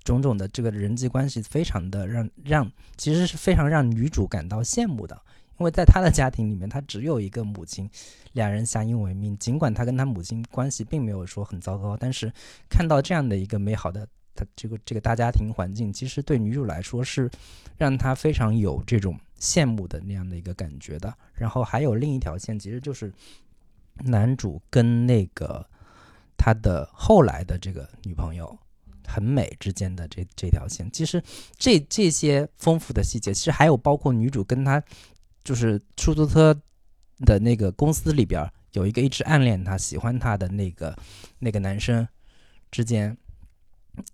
[0.03, 5.21] 种种的这个人际关系，非常的让让，其实是非常让女主感到羡慕的。
[5.59, 7.87] 因为在他的家庭里面，他只有一个母亲，
[8.31, 9.37] 两人相依为命。
[9.37, 12.33] 尽管他跟他母亲关系并没有说很糟糕，但是
[12.67, 14.07] 看到这样的一个美好的。
[14.55, 17.29] 这个这个大家庭环境，其实对女主来说是
[17.77, 21.13] 让她非常有这种羡慕的那样的一个感觉的。
[21.33, 23.11] 然后还有另一条线，其实就是
[24.03, 25.65] 男主跟那个
[26.37, 28.57] 他的后来的这个女朋友
[29.07, 30.89] 很美之间的这这条线。
[30.91, 31.21] 其实
[31.57, 34.81] 这这些丰富的细节，其实还有包括女主跟他
[35.43, 36.53] 就是出租车
[37.25, 40.97] 的那个公司里边有一个一直暗恋他、喜欢他的那个
[41.39, 42.07] 那个男生
[42.71, 43.17] 之间。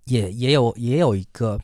[0.05, 1.59] 也也有也有一个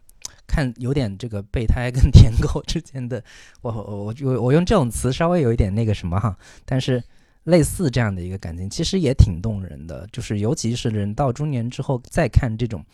[0.47, 3.23] 看有点这个备胎跟 舔狗之间的，
[3.61, 7.03] 我我我我用这种词稍微有一点那个什么哈，但是
[7.43, 12.85] 类似这样的一个感情其实也挺动人的，就是尤其是人到中年之后再看这种，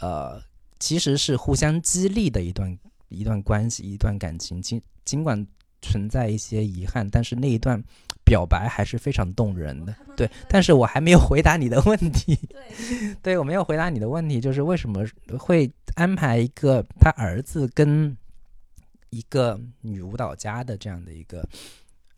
[0.00, 0.42] 呃，
[0.78, 5.46] 其实是互相激励的一段一段关系一段感情，尽尽管
[5.82, 7.82] 存在一些遗憾，但是那一段。
[8.24, 10.30] 表白还是非常动人的，对。
[10.48, 15.04] 但是我还没有回答你的问题，对， 对我没有回答你的问题，就是为什么
[15.38, 18.16] 会安排一个他儿子跟
[19.10, 21.46] 一个女舞蹈家的这样的一个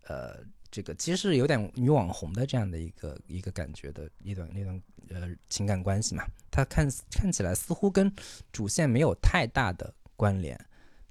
[0.07, 0.39] 呃
[0.71, 8.13] 这个其实是有点女网红的这样的一个一个感觉的一段那段呃情感关系嘛，它看看起来似乎跟
[8.53, 10.59] 主线没有太大的关联，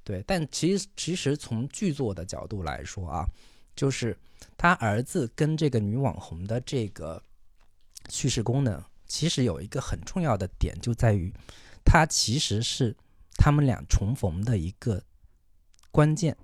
[0.03, 3.25] 对，但其实其实从剧作的角度来说啊，
[3.75, 4.17] 就是
[4.57, 7.21] 他儿子跟这个女网红的这个
[8.09, 11.33] 叙事功能，其实有一个很重要的点就在于，
[11.83, 12.95] 他其实是
[13.37, 15.01] 他们俩重逢的一个
[15.91, 16.35] 关键，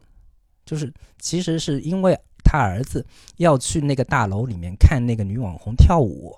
[0.65, 2.19] 就是其实是因为。
[2.43, 3.05] 他儿子
[3.37, 6.35] 要去那个大楼里面看那个女网红跳舞，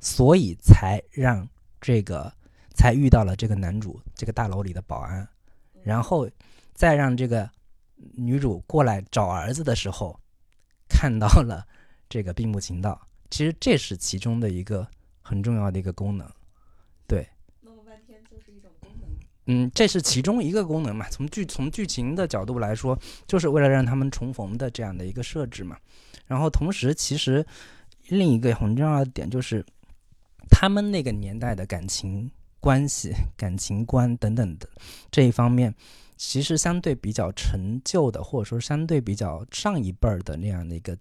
[0.00, 1.46] 所以才让
[1.78, 2.32] 这个
[2.74, 5.28] 才遇到了这个男主，这个大楼里的保安，
[5.82, 6.30] 然后
[6.72, 7.50] 再让这个
[8.14, 10.18] 女主过来找儿子的时候，
[10.88, 11.66] 看到了
[12.08, 13.00] 这个闭目情道。
[13.30, 14.86] 其实这是其中的一个
[15.20, 16.28] 很重要的一个功能，
[17.06, 17.26] 对。
[19.48, 21.08] 嗯，这是其中一个功能嘛？
[21.08, 25.78] 从剧从剧情的角度来说，就是为了让他们重逢的这样的一个设置嘛。
[26.26, 27.46] 然后同时，其实
[28.08, 29.64] 另一个很重要的点就是，
[30.50, 34.68] 他们那个年代的感情关系、感情观等等的
[35.12, 35.72] 这一方面，
[36.16, 40.96] 其实相对比较陈旧的，或者说相对比较上一辈儿的那样的一个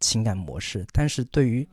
[0.00, 0.86] 情感模式。
[0.92, 1.68] 但是对于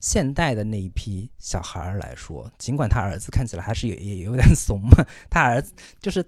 [0.00, 6.24] 现代的那一批小孩儿来说，尽管他儿子看起来还是也也有点 怂嘛，他儿子就是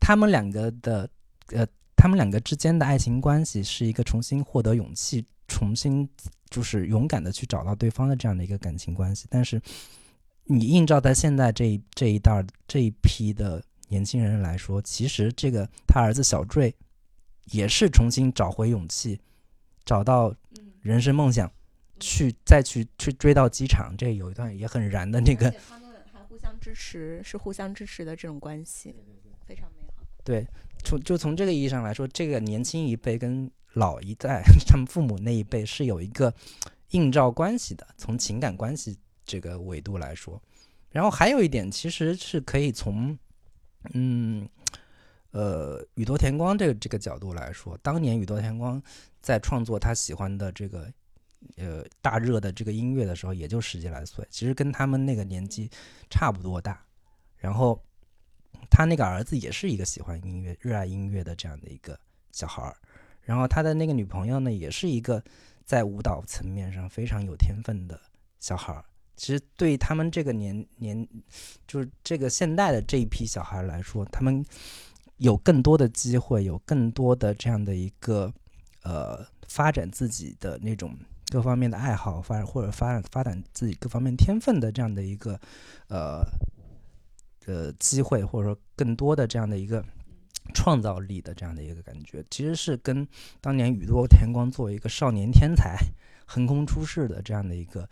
[0.00, 1.08] 他们两个的，
[1.48, 6.08] 呃，他们两个之间的爱情关系是一个重新获得勇气，重新
[6.48, 9.26] 就是勇敢的去找到对方的这样的一个感情关系。
[9.28, 9.60] 但是
[10.44, 16.74] 你映照在现在这一这一代这一批的年轻人来说，其实这个他儿子小坠
[17.46, 19.20] 也是重新找回勇气，
[19.84, 20.34] 找到
[20.80, 21.50] 人生梦想。
[22.00, 25.50] 去再去去追到机场，这有一段也很燃的那个。
[25.50, 28.94] 他们还互相支持，是互相支持的这种关系，
[29.44, 30.04] 非常美好。
[30.22, 30.46] 对，
[30.84, 36.32] 从就从这个意义上来说，这个年轻一辈跟老一代 他们父母那一辈是有一个
[36.90, 40.40] 映照关系的，从情感关系这个维度来说。
[40.92, 43.18] 然后还有一点，其实是可以从
[43.94, 44.48] 嗯
[45.30, 48.82] 呃宇多田光这个这个角度来说，当年宇多田光
[49.20, 50.92] 在创作他喜欢的这个。
[51.56, 55.70] 呃，大热的这个音乐的时候，也就十几来岁，其实跟他们那个年纪
[56.10, 56.84] 差不多大。
[57.36, 57.80] 然后
[58.68, 61.96] 他那个儿子也是一个喜欢音乐、热爱音乐的这样的一个
[62.32, 62.76] 小孩儿。
[63.22, 65.22] 然后他的那个女朋友呢，也是一个
[65.64, 67.98] 在舞蹈层面上非常有天分的
[68.40, 68.84] 小孩儿。
[69.18, 71.06] 其实对他们这个年年，
[71.66, 74.42] 就是这个现代的这一批小孩来说，他们
[75.18, 78.32] 有更多的机会，有更多的这样的一个
[78.82, 80.96] 呃发展自己的那种。
[81.30, 85.38] 各方面的爱好发或者发展发展自己各方面天分的这样的一个
[85.88, 86.24] 呃
[87.44, 89.84] 呃机会，或者说更多的这样的一个
[90.54, 93.06] 创造力的这样的一个感觉，其实是跟
[93.42, 95.76] 当年宇多田光作为一个少年天才
[96.30, 97.88] 横空出世的这样的一个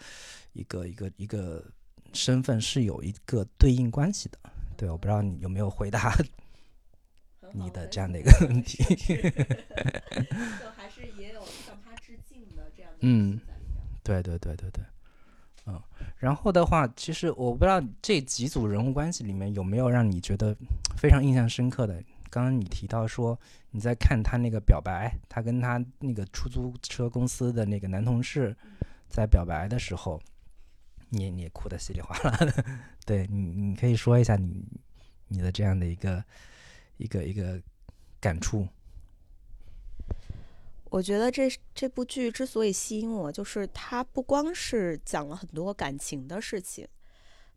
[0.53, 1.64] 一个一个一个
[2.12, 4.38] 身份是有一个对应关系的。
[4.77, 6.14] 对，我不知道你有没有回答
[7.53, 8.85] 你的这样的一个问题。
[10.77, 13.40] 还是也有向他致敬的这样的嗯，
[14.03, 14.85] 对对对对对，
[15.64, 15.83] 嗯，
[16.18, 20.55] 然后的话，其实我不知道这几组人物关系里面有没有让你觉得
[20.99, 22.03] 非常印象深刻的。
[22.30, 23.38] 刚刚你提到说
[23.70, 28.56] 你在看他那个表白，他跟他那个出租车公司的那个男同事
[29.08, 30.20] 在表白的时候，
[31.10, 32.64] 你你也哭得稀里哗啦的。
[33.06, 34.64] 对你，你可以说一下你
[35.28, 36.24] 你的这样的一个
[36.96, 37.60] 一个一个
[38.20, 38.66] 感触。
[40.90, 46.86] 我觉得这这部剧之所以吸引我，就是它不光是讲了很多感情的事情，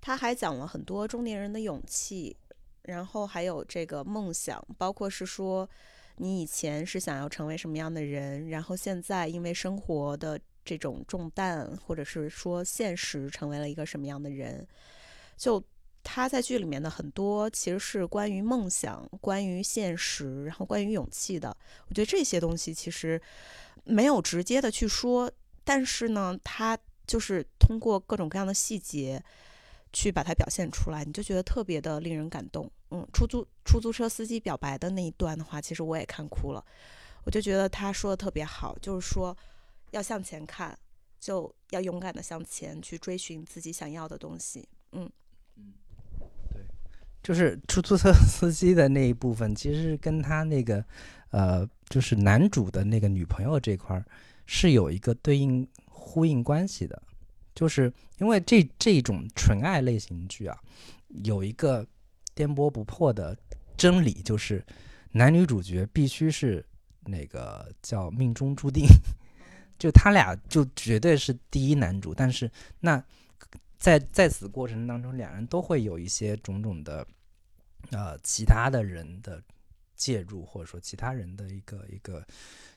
[0.02, 2.36] 它还讲了很多中年人的勇气，
[2.84, 5.70] 然后还有这个梦想，包括是说
[6.18, 14.68] 你以前是想要成为什么样的人，然后现在因为生活的这种重担，或者是说现实成为了一个什么样的人，
[15.38, 15.64] 就。
[16.02, 21.56] 他在剧里面的很多其实是关于梦想、关于现实，然后关于勇气的。
[21.88, 23.22] 我觉得这些东西其实
[23.84, 25.30] 没有直接的去说，
[25.64, 29.22] 但是呢，他就是通过各种各样的细节
[29.92, 32.72] 去把它表现出来，你就觉得特别的令人感动。
[32.92, 36.66] 嗯，出租出租车司机表白的那一段的话，其实我也看哭了。
[37.26, 39.38] 我就觉得他说的特别好，就是说
[39.92, 40.78] 要向前看，
[41.20, 44.68] 就要勇敢的向前去追寻自己想要的东西。
[44.94, 45.10] 嗯
[45.58, 45.74] 嗯，
[46.52, 46.64] 对。
[47.22, 50.84] 就是出租车司机的那一部分，其实跟他那个，
[51.32, 54.04] 呃，就是男主的那个女朋友这块儿
[54.46, 57.00] 是有一个对应呼应关系的。
[57.54, 60.58] 就是因为这这种纯爱类型剧啊，
[61.26, 61.86] 有一个
[62.40, 63.38] 颠簸不破的
[63.76, 64.66] 真理，就是
[65.12, 66.66] 男女主角必须是
[67.02, 68.86] 那个叫命中注定，
[69.78, 73.04] 就他俩就绝对是第一男主，但是那
[73.78, 77.06] 在在此过程当中，两人都会有一些种种的
[77.92, 79.44] 呃其他的人的
[79.98, 82.26] 介入，或者说其他人的一个一个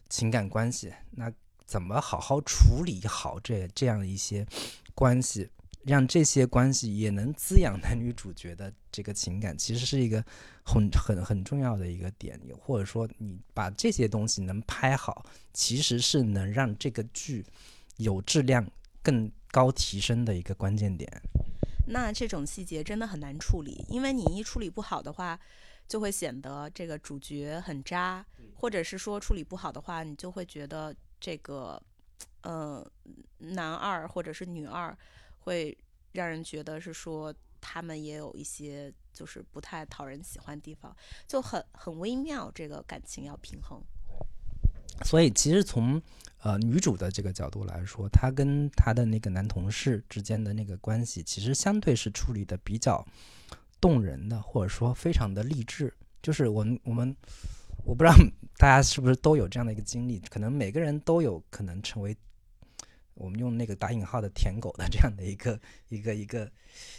[0.08, 1.32] 情感关系，那
[1.66, 4.44] 怎么好好处理好这这样一些
[4.92, 5.48] 关系？
[5.84, 10.24] 让这些关系也能滋养男女主角的这个情感，其实是一个
[10.64, 17.44] 很很很重要的一个点，或者说你把这些东西能拍好，其实是能让这个剧
[17.96, 18.64] 有质量
[19.02, 21.10] 更高提升的一个关键点。
[21.88, 25.36] 那这种细节真的很难处理，因为你一处理不好的话，
[25.88, 28.24] 就会显得这个主角很渣，
[28.54, 31.82] 或者是说处理不好的话，你就会觉得这个
[32.42, 32.88] 呃
[33.38, 34.96] 男二或者是女二。
[35.42, 35.76] 会
[36.12, 40.94] 让人觉得是说他们也有一些就是不太讨人喜欢的地方，
[41.26, 43.80] 就很很微妙，这个感情要平衡。
[45.04, 46.00] 所以其实从
[46.42, 53.04] 呃女主的这个角度来说，她跟她的那个男同事之间的那个关系，其实相对是处理的比较
[53.80, 55.92] 动人的，或者说非常的励志。
[56.22, 57.16] 就是我们我们
[57.84, 58.14] 我不知道
[58.58, 62.16] 大家是不是都有这样的一个经历，可能每个人都有可能成为。
[63.14, 66.50] 我们用那个打引号的“舔狗”的这样的一个 一个一个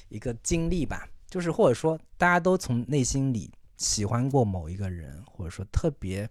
[0.09, 6.29] 一个经历吧，就是或者说大家都从内心里喜欢过某一个人，或者说特别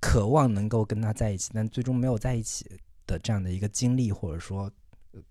[0.00, 2.68] 渴望能够跟他在一起，但最终没有在一起
[3.06, 4.70] 的这样的一个经历，或者说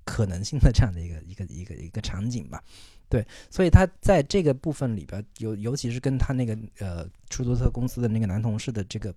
[0.04, 2.64] 可能性的这样的一个一个一个一个场景吧。
[3.08, 9.14] 对，所以他在这个部分里边，尤尤其是跟他那个呃出租车公司的那个男同事的这个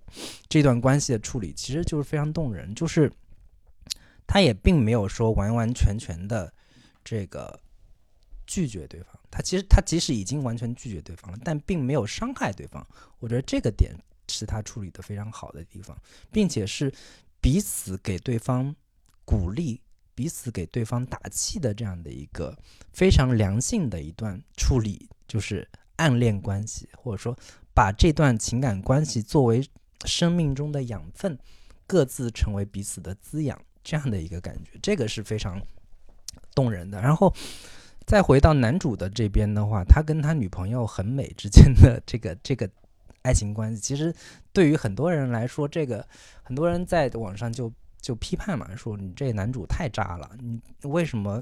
[0.47, 3.11] 这段关系的处理，其实就是非常动人，就是。
[4.31, 6.53] 他也并没有说完完全全的
[7.03, 7.59] 这个
[8.45, 12.85] 拒绝对方，他其实他即使已经完全拒绝对方了，但并没有伤害对方。
[13.17, 13.91] 我觉得这个点
[14.27, 15.97] 是他处理的非常好的地方，
[16.31, 16.93] 并且是
[17.41, 18.75] 彼此给对方
[19.25, 19.81] 鼓励、
[20.13, 22.55] 彼此给对方打气的这样的一个
[22.93, 27.35] 非常良性的一段处理，就是暗恋关系，或者说
[27.73, 29.67] 把这段情感关系作为
[30.05, 31.35] 生命中的养分，
[31.87, 33.59] 各自成为彼此的滋养。
[33.83, 35.61] 这样的一个感觉，这个是非常
[36.53, 37.01] 动人的。
[37.01, 37.33] 然后
[38.05, 42.69] 再回到男主的这边的话，他跟他女朋友很美之间的这个 这个
[43.21, 44.13] 爱情关系，其实
[44.51, 46.05] 对于很多人来说，这个
[46.43, 47.71] 很多人在网上就
[48.01, 51.41] 就批判嘛，说你这男主太渣了，你为什么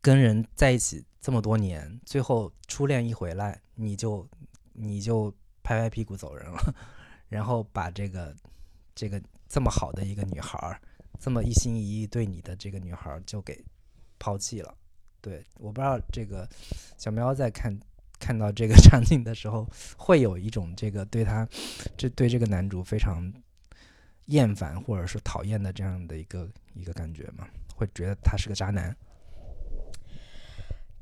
[0.00, 4.28] 跟人在一起这么多年，最后初恋一回来，你就
[4.74, 6.74] 你就拍拍屁股走人了，
[7.28, 8.34] 然后把这个
[8.94, 9.20] 这个。
[9.48, 10.80] 这么好的一个女孩，
[11.18, 13.64] 这么一心一意对你的这个女孩就给
[14.18, 14.74] 抛弃了。
[15.20, 16.48] 对，我不知道这个
[16.96, 17.76] 小喵在看
[18.20, 21.48] 看到这个场景的时候，会有一种这个对他
[21.96, 23.32] 这对这个男主非常
[24.26, 27.48] 厌烦或者是讨厌的这样的一个一个感觉吗？
[27.74, 28.94] 会觉得他是个渣男？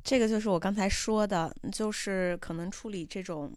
[0.03, 3.51] 这个就是我刚才说的，就是可能处理这种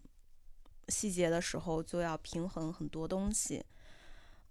[0.89, 3.63] 细节的时候，就要平衡很多东西。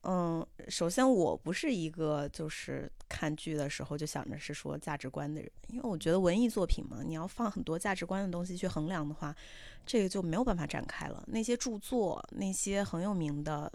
[0.03, 9.36] 嗯，首先我不是一个就是看剧的时候就想着是说价值观的人，因为我觉得文艺作品嘛，你要放很多价值观的东西去衡量的话，
[9.84, 11.22] 这个就没有办法展开了。
[11.26, 13.70] 那些著作，那些很有名的，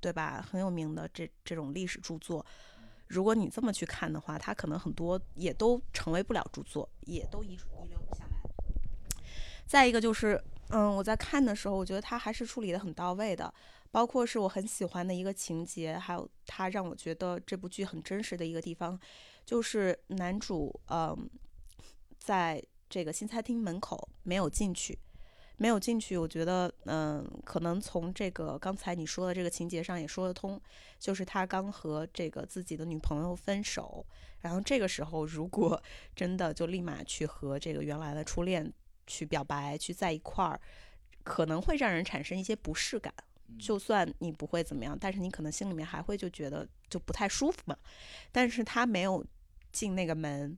[0.00, 0.40] 对吧？
[0.48, 2.46] 很有名的这这种历史著作，
[3.08, 9.22] 如果你这么去看的话，它可能很多也都成为不了著作，也都遗遗留不下来。
[9.66, 13.52] 再一个就是，嗯，我在看的时候，我觉得它还是处理的很到位的。
[13.90, 18.98] 包括是我很喜欢的一个情节，还有他让我觉得这部剧很真实的一个地方，
[19.44, 21.28] 就是男主嗯，
[22.18, 24.98] 在这个新餐厅门口没有进去，
[25.56, 26.16] 没有进去。
[26.16, 30.60] 我觉得嗯，可能从这个刚才你说的这个情节上也说得通，
[30.98, 34.04] 就是他刚和这个自己的女朋友分手，
[34.40, 35.82] 然后这个时候如果
[36.14, 38.70] 真的就立马去和这个原来的初恋
[39.06, 40.60] 去表白，去在一块儿，
[41.22, 43.12] 可能会让人产生一些不适感。
[43.56, 47.76] 就算你不会怎么样，但是你可能心里面还会就觉得就不太舒服嘛。
[48.32, 49.24] 但是他没有
[49.72, 50.56] 进那个门，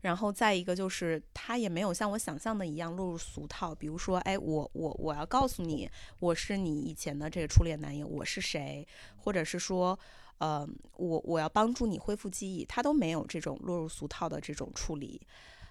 [0.00, 3.74] 然后再一个就是他也没有像我想象的一样落入俗套。
[3.74, 8.86] 比如说，哎，我我我要告诉你，我是你以前的这个初恋男友，我是谁？
[9.16, 9.98] 或者是说，
[10.38, 15.20] 呃，我我要帮助你恢复记忆，他都没有这种落入俗套的这种处理，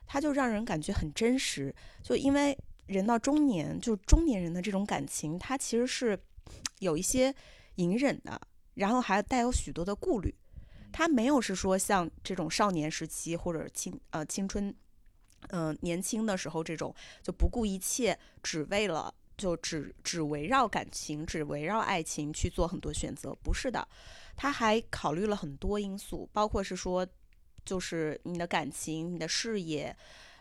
[0.05, 1.73] 他就让人感觉很真实。
[2.03, 2.57] 就因为。
[2.91, 6.19] 人到中年，就中年人的这种感情，他其实是
[6.79, 7.33] 有一些
[7.75, 8.39] 隐忍的，
[8.73, 10.33] 然后还带有许多的顾虑。
[10.91, 14.75] 他没有是说像这种少年时期或者青呃青春，
[15.47, 23.87] 嗯年轻的时候这种就不顾一切，只为了就只只围绕感情，只围绕爱情去做很多选择，不是的，
[24.35, 27.07] 他还考虑了很多因素，包括是说，
[27.63, 29.95] 就是你的感情、你的事业，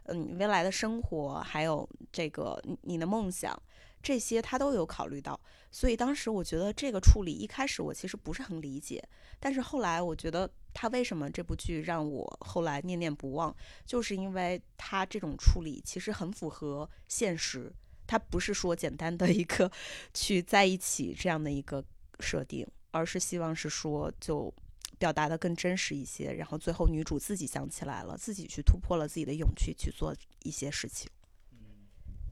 [0.05, 3.61] 嗯，未来的生活，还有这个你的梦想，
[4.03, 5.38] 这些他都有考虑到。
[5.70, 9.03] 所以当时我觉得这个处理一开始我其实不是很理解，
[9.38, 13.55] 但是后来我觉得他为什么这部剧让我后来念念不忘，
[13.86, 17.72] 就是因为他这种处理其实很符合现实。
[18.07, 19.70] 他不是说简单的一个
[20.12, 21.84] 去在一起这样的一个
[22.18, 24.53] 设定，而是希望是说就
[25.01, 31.11] 表达的更真实一些，然后最后女主自己想起来了，自己去突破了自己的勇气去做一些事情。
[31.51, 31.59] 嗯，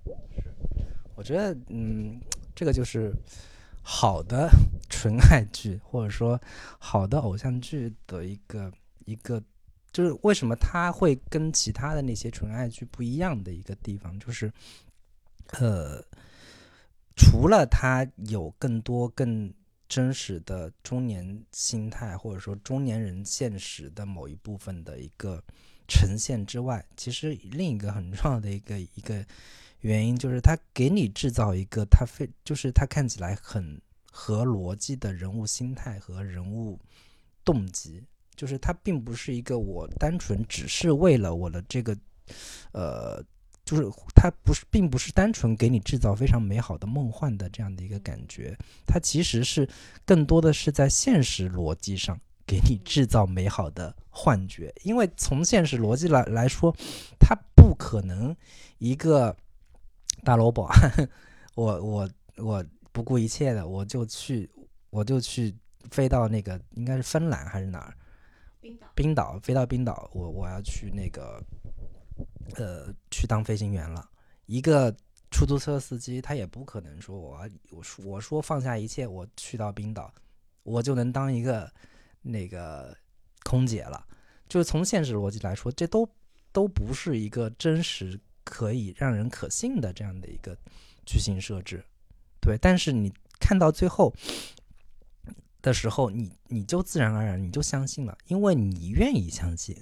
[0.04, 0.44] 是，
[1.16, 2.20] 我觉得嗯，
[2.54, 3.12] 这个就是
[3.82, 4.50] 好的
[4.90, 6.38] 纯爱剧或者说
[6.78, 8.70] 好的偶像剧的一个
[9.06, 9.42] 一个，
[9.90, 14.52] 就是为什么它会跟其他的那些纯爱剧不一样的一个地方，就是。
[15.52, 16.04] 呃，
[17.16, 19.50] 除了他有更多更
[19.88, 25.42] 真实的中年心态，或者说中年人现实的某一部分的一个
[25.88, 29.24] 呈现之外，其实另一个很重要的一个一个
[29.80, 33.80] 原因，就是他给你制造一个他非就是他看起来很
[34.12, 36.78] 合逻辑的人物心态和人物
[37.44, 38.04] 动机，
[38.36, 41.96] 就是他并不是一个我单纯只是为了我的这个
[42.72, 43.24] 呃。
[43.68, 48.56] 就是它不是，并不是单纯给你制造非常美好的梦幻的这样的一个感觉，
[48.86, 49.68] 它其实是
[50.06, 54.74] 更多的是在现实逻辑上给你制造美好的幻觉。
[54.84, 56.74] 因为从现实逻辑来来说，
[57.20, 58.34] 它不可能
[58.78, 59.36] 一个
[60.24, 60.66] 大萝卜，
[61.54, 64.48] 我我我不顾一切的我就去，
[64.88, 65.54] 我就去
[65.90, 67.94] 飞到那个应该是芬兰还是哪儿？
[68.62, 68.88] 冰岛。
[68.94, 71.38] 冰岛飞到冰岛，我我要去那个。
[72.56, 74.08] 呃，去当飞行员了。
[74.46, 74.94] 一个
[75.28, 80.14] 出租车司机，他也不可能说我我说我说放下一切，我去到冰岛，
[80.62, 81.68] 我就能当一个
[82.22, 82.96] 那个
[83.42, 84.06] 空姐了。
[84.48, 86.08] 就是从现实逻辑来说，这都
[86.52, 90.56] 都不是一个真实可以让人可信的这样的一个
[91.04, 91.84] 剧情设置。
[92.40, 94.14] 对，但是你看到最后
[95.60, 99.76] 的时候，你你就自然而然你就相信了，因为你愿意相信。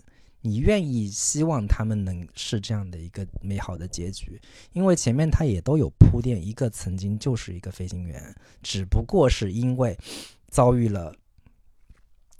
[0.46, 4.40] 你愿意希望他们能是这样的一个美好的结局，
[4.72, 8.32] 因为前面他也都有铺垫，一个曾经就是一个飞行员，
[8.62, 9.98] 只不过是因为
[10.48, 11.12] 遭遇了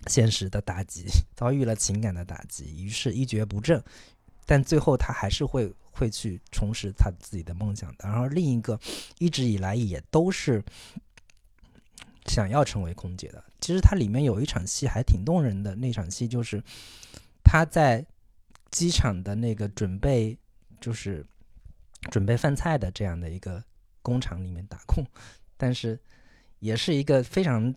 [0.06, 3.82] 现实的打击， 遭遇了情感的打击，于是一蹶不振，
[4.44, 8.08] 但最后他还是会会去重拾他自己的梦想的。
[8.08, 8.78] 然后另一个
[9.18, 10.62] 一直以来也都是
[12.26, 13.42] 想要成为空姐的。
[13.60, 16.62] 其实它里面有一场戏还挺动人的，那场戏就是。
[17.48, 18.04] 他在
[18.72, 20.36] 机场的那个准备，
[20.80, 21.24] 就是
[22.10, 23.62] 准备饭菜的这样的一个
[24.02, 25.06] 工厂里面打工，
[25.56, 25.98] 但是
[26.58, 27.72] 也是一个非常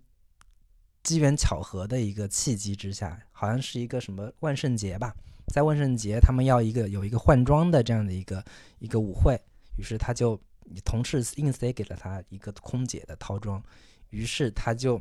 [1.04, 5.16] 机缘巧合的一个契机之下，好像是一个什么万圣节吧，
[5.54, 8.44] 在万圣节他们要一个有一个换装的这样的一个
[8.80, 9.40] 一个舞会，
[9.78, 10.38] 于是他就
[10.84, 13.64] 同事硬塞给了他一个空姐的套装，
[14.10, 15.00] 于是他就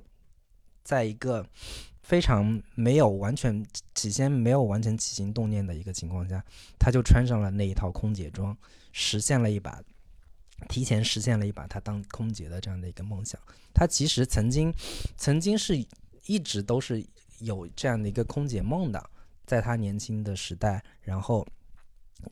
[0.85, 1.45] 在一个。
[2.09, 3.63] 非常没有完全
[3.95, 6.43] 起先没有完全起心动念的一个情况下，
[6.79, 8.57] 他就穿上了那一套空姐装，
[8.93, 9.79] 实现了一把
[10.71, 13.39] 提前实现了一把他当空姐的这样的一个梦想。
[13.75, 14.73] 他其实曾经
[15.19, 15.77] 曾经是
[16.25, 17.05] 一直都是
[17.41, 19.11] 有这样的一个空姐梦的，
[19.45, 21.47] 在他年轻的时代，然后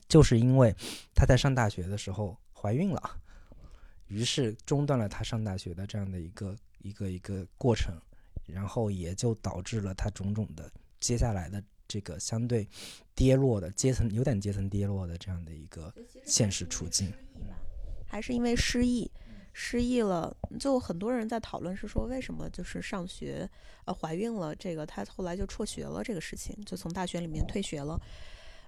[0.09, 0.75] 就是因为
[1.13, 3.11] 他在上大学的时候怀孕了，
[4.07, 7.93] 于是中断了他上大学的这样的一个一个一个过程。
[8.47, 12.67] 然后也就导致了他种种的接下来的这个相对
[13.13, 15.93] 跌落的阶层，有点阶层跌落的这样的一个
[16.25, 17.13] 现实处境。
[18.05, 19.11] 还是因为失忆，
[19.53, 23.49] 失忆了，就很多人在讨论是说为什么就是上学
[23.85, 27.99] 呃怀孕了，这个他后来就辍学了这个事情，就从大学里面退学了。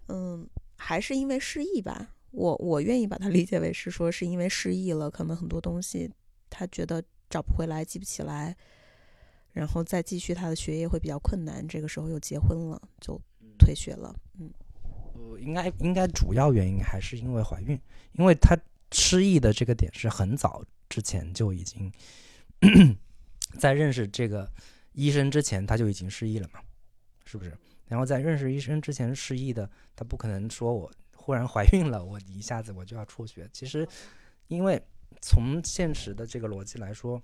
[0.09, 2.15] 嗯，还是因为失忆吧。
[2.31, 6.11] 我我愿意把它理解为是说是因为失忆了，可能很多东西
[6.49, 8.55] 他觉得找不回来，记不起来。
[9.51, 13.19] 然后再继续他的学业会比较困难，这个时候又结婚了，就
[13.57, 14.15] 退学了。
[14.39, 14.53] 嗯，
[15.15, 17.79] 呃，应该应该主要原因还是因为怀孕，
[18.13, 18.55] 因为他
[18.91, 21.91] 失忆的这个点是很早之前就已经
[23.57, 24.49] 在认识这个
[24.93, 26.59] 医生之前他就已经失忆了嘛，
[27.25, 27.57] 是不是？
[27.87, 33.49] 然后在认识医生之前失忆的，他不可能说我忽然怀孕了，我一下子我就要辍学。
[33.51, 33.85] 其实，
[34.47, 34.79] 因为
[35.21, 37.21] 从现实的这个逻辑来说，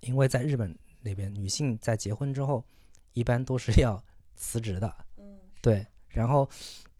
[0.00, 0.74] 因为在日本。
[1.00, 2.64] 那边女性在结婚之后，
[3.12, 4.02] 一般都是要
[4.34, 4.92] 辞职的。
[5.16, 5.86] 嗯，对。
[6.08, 6.48] 然后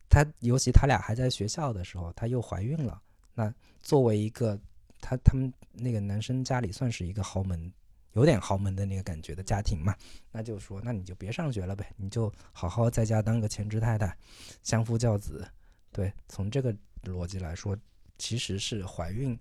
[0.08, 3.00] 她，尤其她俩还在学校的时候，她又怀孕了。
[3.34, 4.58] 那作为一个
[5.00, 7.72] 她他们那个男生家里算是一个豪门，
[8.12, 9.94] 有点豪门的那个感觉的家庭嘛，
[10.30, 14.16] 那就说那你就别上学了呗，你就好好在家当个全职太太，
[14.62, 15.46] 相夫教子。
[15.92, 16.74] 对，从这个
[17.04, 17.76] 逻辑来说，
[18.18, 19.38] 其实是怀孕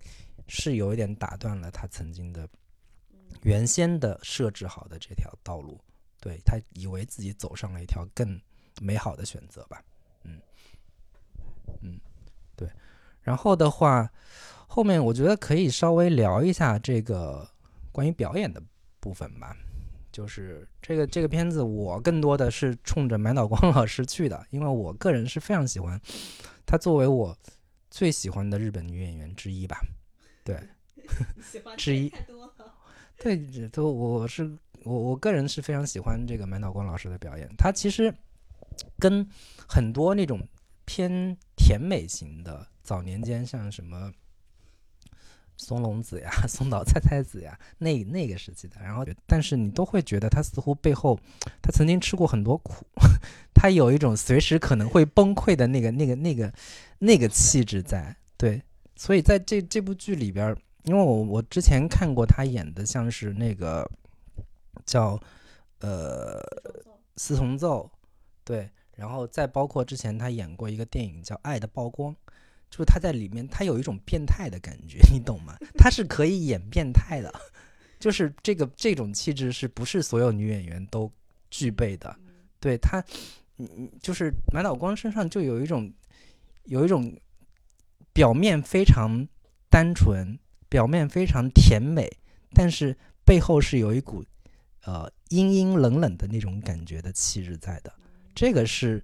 [0.48, 2.48] 是有一点打断了她曾经的
[3.42, 5.80] 原先的设置好的这条道路，
[6.20, 8.40] 对他以为自己走上了一条更
[8.80, 9.82] 美好的选择吧，
[10.24, 10.40] 嗯
[11.82, 12.00] 嗯，
[12.54, 12.68] 对，
[13.22, 14.10] 然后的话。
[14.68, 17.48] 后面我觉得可以稍微聊一下这个
[17.92, 18.60] 关于表演的
[19.00, 19.56] 部分吧，
[20.10, 25.98] 就是这个这个片子我更多的是冲着满岛光老师去的，因为我个人是非常喜欢
[26.66, 27.34] 他作为我
[27.90, 29.80] 最喜欢的日本女演员之一吧，
[30.44, 30.60] 对，
[31.78, 32.12] 之一，
[33.18, 33.36] 对，
[33.68, 38.14] 都我是我我个人是非常喜欢这个满岛光老师的表演，他其实
[38.98, 39.26] 跟
[39.66, 40.40] 很多那种
[40.84, 44.12] 偏甜美型的早年间像什么。
[45.58, 51.18] 松隆子呀， 松岛菜菜子呀，那那个时期的，然后，但是你都会觉得他似乎背后，
[51.62, 52.84] 他曾经吃过很多苦，
[53.54, 56.52] 他有一种随时可能会崩溃的那个、那个、那个、
[56.98, 58.14] 那个气质在。
[58.36, 58.62] 对，
[58.96, 60.54] 所以在这这部剧里边，
[60.86, 63.88] 因为我我之前看过他演的，像是那个
[64.84, 65.20] 叫
[65.80, 66.40] 呃
[67.16, 67.88] 四重奏，
[68.42, 72.12] 对，然后再包括之前他演过一个电影叫《爱的曝光》。
[72.68, 75.56] 就是他在里面，他有一种变态的感觉，你懂吗？
[75.78, 77.32] 他是可以演变态的，
[78.00, 81.10] 就是这个这种气质是不是所有女演员都
[81.48, 82.14] 具备的？
[82.58, 83.02] 对他，
[83.58, 85.90] 嗯，就是满岛光身上就有一种
[86.64, 87.16] 有一种
[88.12, 89.24] 表面非常
[89.70, 90.36] 单纯，
[90.68, 92.10] 表面非常甜美，
[92.52, 94.24] 但是背后是有一股
[94.84, 97.92] 呃阴阴冷冷的那种感觉的气质在的，
[98.34, 99.02] 这个是。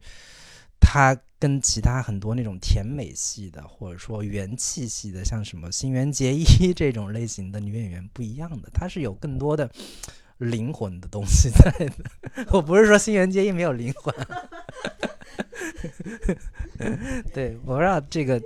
[0.85, 6.45] 她跟其他很多那种甜美系的，或者说元气系的，像什么新垣结衣
[6.75, 9.71] 这种类型的女演员不一样的，她是有更多的
[10.39, 11.95] 灵魂的东西在的。
[12.51, 14.13] 我不是说新垣结衣没有灵魂，
[17.33, 18.43] 对我不知道这个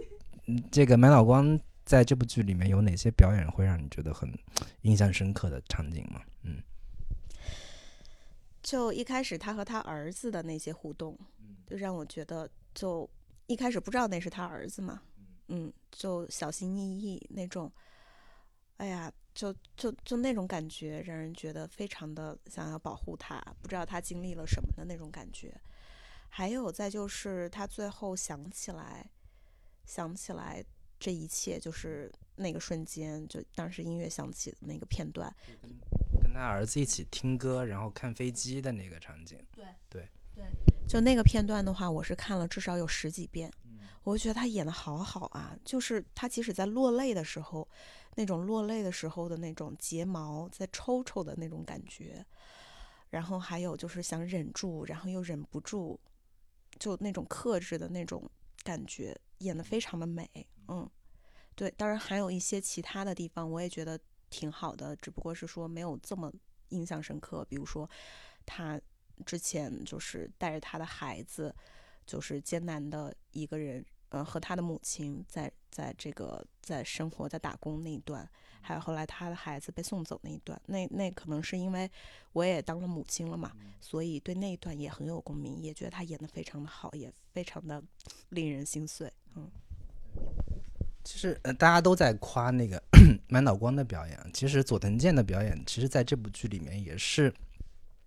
[0.70, 4.30] 这个满脑光在这部剧里面有哪些表演会让你觉得很
[4.82, 6.20] 印象深刻的场景吗？
[6.42, 6.60] 嗯，
[8.62, 11.18] 就一开始他和他儿子的那些互动。
[11.66, 13.10] 就让我觉得，就
[13.48, 15.02] 一开始不知道那是他儿子嘛，
[15.48, 17.72] 嗯，就小心翼翼那种，
[18.76, 25.60] 哎呀，就就就那种感觉，让人觉得非常的想要保护他，不知道他经历了什么的那种感觉。
[26.28, 29.10] 还有再就是他最后想起来，
[29.84, 30.64] 想起来
[30.98, 35.34] 这一切，就是那个瞬间，就当时音乐响起的那个片段，
[36.22, 40.08] 跟他儿子一起听歌，然后看飞机的那个场景，对对。
[40.34, 40.44] 对，
[40.86, 43.50] 就那个片段的话，我是看了至少有十几遍，
[44.02, 45.56] 我觉得他演的好好啊。
[45.64, 47.66] 就是他即使在落泪的时候，
[48.16, 52.22] 那种落泪的时候的那种睫毛在抽抽的那种感觉，
[53.08, 55.98] 然后还有就是想忍住，然后又忍不住，
[56.78, 58.30] 就那种克制的那种
[58.62, 60.28] 感觉，演的非常的美。
[60.68, 60.90] 嗯，
[61.54, 63.98] 对，当然还有一些其他的地方，我也觉得
[64.30, 66.32] 挺好的，只不过是说没有这么
[66.68, 67.44] 印象深刻。
[67.48, 67.88] 比如说
[68.44, 68.80] 他。
[69.24, 71.54] 之前就是带着他的孩子，
[72.04, 78.28] 就是艰难的一个人，呃，和他的母亲在在这个在生活在打工那一段，
[78.60, 81.90] 还有后来他的孩子被送走那一段，那那可能是因为
[82.34, 87.82] 我也当了母亲了嘛，所以对那一段也很有共鸣，也觉得他演的非常的好，也非常的
[88.28, 89.10] 令人心碎。
[89.34, 89.50] 嗯，
[91.06, 92.82] 其实呃大家都在夸那个
[93.30, 97.32] 满脑光的表演，其实佐藤健的表演，其实在这部剧里面也是。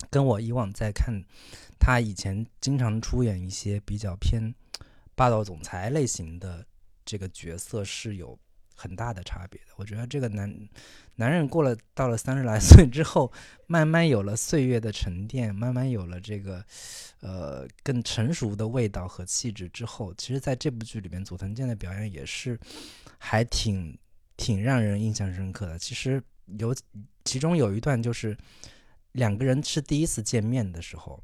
[0.09, 1.13] 跟我以往在看
[1.77, 4.55] 他以前经常出演一些比较偏
[5.13, 6.65] 霸道总裁类型的
[7.03, 8.39] 这个角色是有
[8.79, 9.73] 很大的差别的。
[9.75, 10.69] 我觉得这个男
[11.15, 13.31] 男人过了到了三十来 岁之后，
[13.67, 16.63] 慢慢有了岁月的沉淀，慢慢有了这个
[17.19, 22.57] 呃更成熟的味道和气质之后，其实在这部剧里面，佐藤健的表演也是
[23.17, 23.97] 还挺
[24.37, 25.77] 挺让人印象深刻的。
[25.77, 26.23] 其实
[26.57, 26.73] 有
[27.25, 28.37] 其中有一段就是。
[29.13, 31.21] 两个人是第一次见面的时候，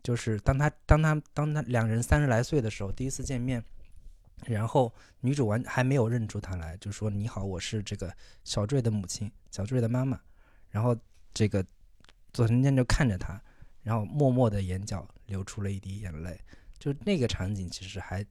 [0.00, 3.62] 就是当他当他当他两人三十来岁的时候，第一次见面，
[4.44, 8.14] 然后女主完还没有认出他来，就说：“你好，我是这个
[8.44, 10.20] 小坠的母亲，小坠的妈妈。”
[10.70, 10.96] 然后
[11.32, 11.64] 这个
[12.32, 13.40] 佐藤健就看着他，
[13.82, 16.38] 然后默默的眼角流出了一滴眼泪。
[16.78, 18.24] 就那个场景其实还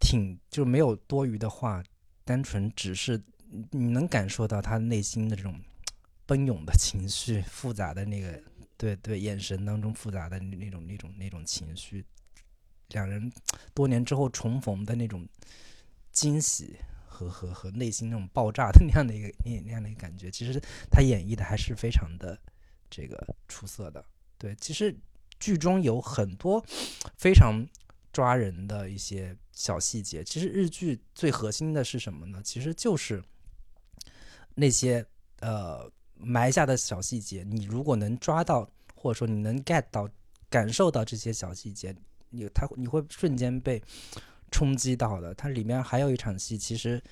[0.00, 1.82] 挺，就没有多余的话，
[2.24, 3.22] 单纯只是
[3.70, 5.60] 你能感受到他内心的这种。
[6.26, 8.38] 奔涌的情绪，复杂的那个，
[8.76, 12.04] 对对，眼神当中复杂的那种、那种、那种情绪，
[12.88, 13.32] 两人
[13.74, 15.26] 多年之后重逢的那种
[16.12, 16.76] 惊喜
[17.06, 20.60] 和和和内心那种爆炸的 那样的一个那那样的一个感觉，其实
[20.90, 22.38] 他演绎的还是非常的
[22.88, 24.04] 这个出色的。
[24.38, 24.96] 对，其实
[25.40, 26.64] 剧中有很多
[27.16, 27.66] 非常
[28.12, 30.24] 抓人的一些小细节。
[30.24, 32.40] 其实日剧最核心的是什么呢？
[32.42, 33.22] 其实就是
[34.54, 35.04] 那些
[35.40, 37.44] 呃埋下的小细节。
[37.44, 40.08] 你如果能抓到，或者说你能 get 到、
[40.48, 41.94] 感受到这些小细节，
[42.30, 43.82] 你他你会瞬间被
[44.50, 45.34] 冲击到的。
[45.34, 47.02] 它里面还有一场戏，其实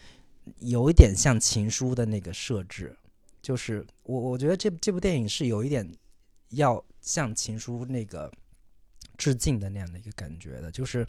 [0.61, 2.97] 有一点像情书的那个设置，
[3.43, 5.91] 就是我我觉得这这部电影是有一点
[6.51, 8.31] 要向情书那个
[9.17, 11.07] 致敬的那样的一个感觉的，就是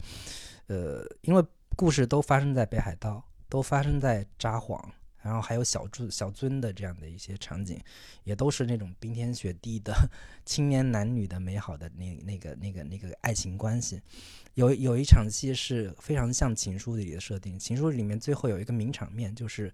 [0.66, 1.44] 呃，因为
[1.76, 4.82] 故事都发生在北海道，都发生在札幌。
[5.28, 7.78] 然后还有小尊小尊的这样的一些场景，
[8.24, 9.92] 也都是那种冰天雪地的
[10.46, 14.00] 青年男女的美好的那那个那个那个爱情关系。
[14.54, 19.70] 有有一场戏是非常像《情书》里的设定，《情书》里面最后有一个名场面，就是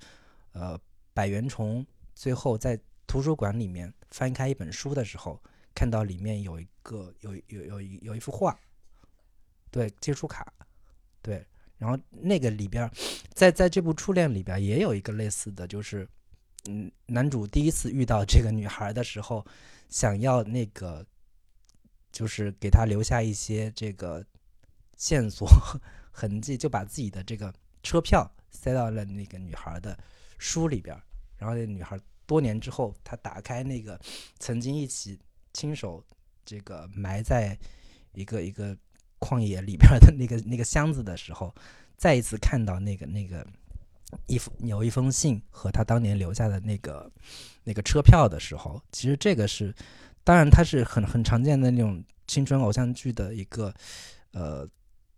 [0.52, 0.76] 呃
[1.12, 1.86] 百元虫
[2.16, 2.76] 最后在
[3.06, 5.40] 图书馆里面翻开一本书的时候，
[5.72, 8.58] 看到里面有一个有有有有一幅画，
[9.70, 10.52] 对，接触卡，
[11.22, 11.46] 对。
[11.84, 12.90] 然后那个里边，
[13.34, 16.08] 在在这部《初恋》里边也有一个类似的就是，
[16.66, 19.44] 嗯，男主第一次遇到这个女孩的时候，
[19.90, 21.04] 想要那个，
[22.10, 24.24] 就是给她留下一些这个
[24.96, 25.46] 线索
[26.10, 29.94] 痕迹，就把自己的这个车票塞到了那个女孩的
[30.38, 30.98] 书里边。
[31.36, 34.00] 然后那女孩多年之后，她打开那个
[34.38, 35.18] 曾经一起
[35.52, 36.02] 亲手
[36.46, 37.58] 这个埋在
[38.14, 38.74] 一个一个。
[39.24, 41.54] 旷野里边的那个 那个箱子的时候，
[41.96, 43.46] 再一次看到那个那个
[44.26, 47.10] 一封有一封信和他当年留下的那个
[47.64, 49.74] 那个车票的时候，其实这个是，
[50.22, 53.72] 当然它是很很常见的那种青春偶像剧的一个
[54.32, 54.68] 呃，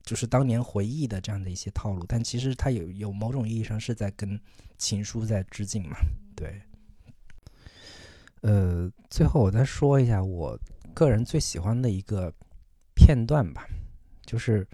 [0.05, 4.41] 就是当年回忆的这样的一些套路，但其实它有有某种意义上是在跟
[4.79, 5.97] 情书在致敬嘛，
[6.37, 6.63] 对。
[8.43, 10.57] 呃，最后我再说一下我
[10.95, 12.33] 个人最喜欢的一个
[12.95, 13.67] 片段吧。
[14.27, 14.67] 就是，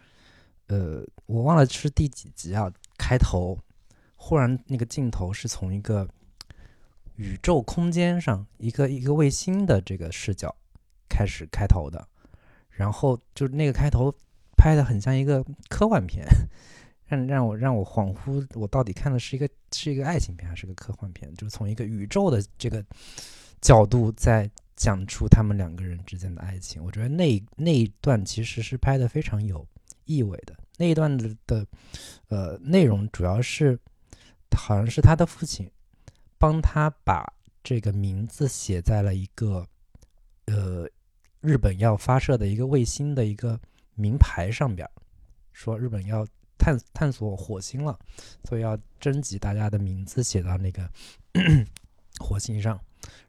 [0.67, 2.73] 呃，我忘了是第几集啊？
[2.97, 3.59] 开头
[4.17, 6.09] 忽然那个镜头是从一个
[7.17, 10.55] 宇宙空间上一个一个卫星的这个视角
[11.09, 12.09] 开始开头的，
[12.71, 14.13] 然后就那个开头
[14.57, 16.27] 拍的很像一个科幻片，
[17.07, 21.33] 让让我让我恍惚，我到底看的是一个是一个爱情片还是个科幻片？
[21.35, 22.85] 就是从一个宇宙的这个
[23.61, 24.51] 角度在。
[24.77, 29.67] 讲出他们两个人之间的爱情，我觉得那那一段其实是拍的非常有
[30.05, 30.57] 意味的。
[30.79, 31.67] 那一段的的
[32.29, 33.79] 呃内容主要是，
[34.57, 35.71] 好像是他的父亲
[36.39, 37.25] 帮他把
[37.63, 39.67] 这个名字写在了一个
[40.47, 40.89] 呃
[41.41, 43.61] 日本要发射的一个卫星的一个
[43.95, 44.89] 名牌上边，
[45.53, 46.27] 说日本要
[46.59, 47.97] 探探索火星了，
[48.45, 50.91] 所以要征集大家的名字写到那个
[52.19, 52.81] 火星上。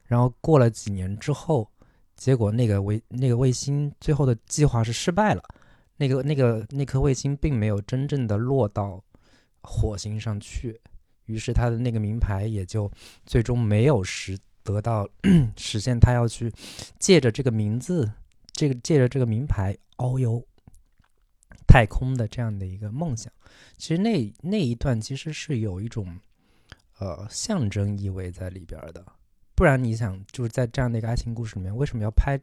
[0.06, 1.70] 然后过了几年之后，
[2.16, 5.43] 结果那个卫那个卫星最后的计划是失败了，
[5.97, 9.04] 那个那个那颗卫星并没有真正的落到
[9.62, 10.80] 火星上去，
[11.26, 12.91] 于是他的那个名牌也就
[13.26, 15.08] 最终没有实得到
[15.58, 16.51] 实现他要去
[16.99, 18.12] 借着这个名字，
[18.51, 20.45] 这个借着这个名牌遨游
[21.66, 23.32] 太空的这样的一个梦想。
[23.78, 26.20] 其实那那一段其实是有一种
[26.99, 29.06] 呃象征意味在里边的。
[29.64, 32.38] 不然你想，就是在这样的一个爱情故事里面，为什么要拍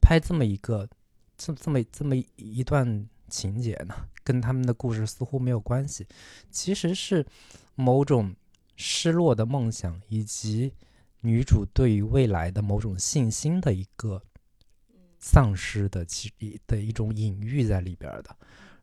[0.00, 0.88] 拍这么一个
[1.36, 3.94] 这这么这么一段情节呢？
[4.24, 6.06] 跟他们的故事似乎没有关系。
[6.50, 7.26] 其实是
[7.74, 8.34] 某种
[8.74, 10.72] 失落的梦想，以及
[11.20, 14.22] 女主对于未来的某种信心的一个
[15.18, 16.32] 丧失的其
[16.66, 18.34] 的一种隐喻在里边的。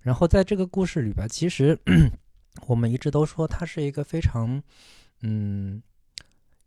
[0.02, 1.76] 然后在这个故事里边，其实
[2.68, 4.62] 我们一直都说它是一个非常
[5.24, 5.82] 嗯。